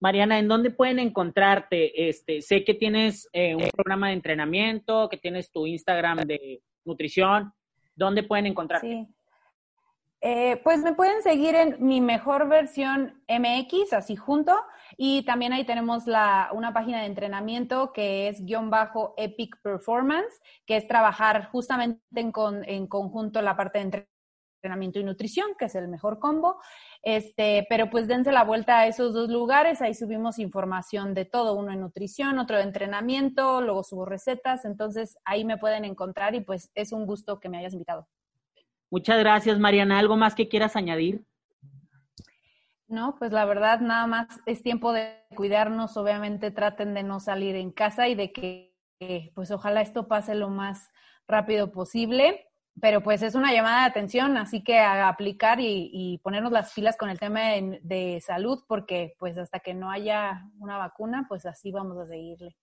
[0.00, 2.08] Mariana, ¿en dónde pueden encontrarte?
[2.08, 7.54] Este, sé que tienes eh, un programa de entrenamiento, que tienes tu Instagram de nutrición.
[7.94, 8.86] ¿Dónde pueden encontrarte?
[8.86, 9.08] Sí.
[10.20, 14.54] Eh, pues me pueden seguir en mi mejor versión MX, así junto,
[14.96, 20.40] y también ahí tenemos la, una página de entrenamiento que es guion bajo Epic Performance,
[20.66, 22.32] que es trabajar justamente en,
[22.66, 24.13] en conjunto la parte de entrenamiento
[24.64, 26.56] entrenamiento y nutrición, que es el mejor combo.
[27.02, 31.54] Este, pero pues dense la vuelta a esos dos lugares, ahí subimos información de todo,
[31.54, 36.40] uno en nutrición, otro de entrenamiento, luego subo recetas, entonces ahí me pueden encontrar y
[36.40, 38.08] pues es un gusto que me hayas invitado.
[38.90, 39.98] Muchas gracias, Mariana.
[39.98, 41.26] ¿Algo más que quieras añadir?
[42.86, 45.96] No, pues la verdad, nada más es tiempo de cuidarnos.
[45.96, 48.72] Obviamente traten de no salir en casa y de que,
[49.34, 50.90] pues ojalá esto pase lo más
[51.26, 52.46] rápido posible
[52.80, 56.96] pero pues es una llamada de atención, así que a aplicar y, ponernos las filas
[56.96, 61.70] con el tema de, salud, porque pues hasta que no haya una vacuna, pues así
[61.70, 62.56] vamos a seguirle.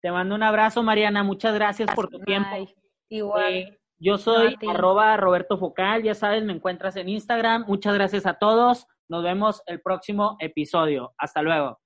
[0.00, 2.50] Te mando un abrazo, Mariana, muchas gracias por tu tiempo.
[3.08, 3.52] igual.
[3.52, 7.64] Eh, yo soy arroba Roberto Focal, ya sabes, me encuentras en Instagram.
[7.66, 8.86] Muchas gracias a todos.
[9.08, 11.14] Nos vemos el próximo episodio.
[11.16, 11.78] Hasta luego.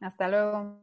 [0.00, 0.82] Hasta luego.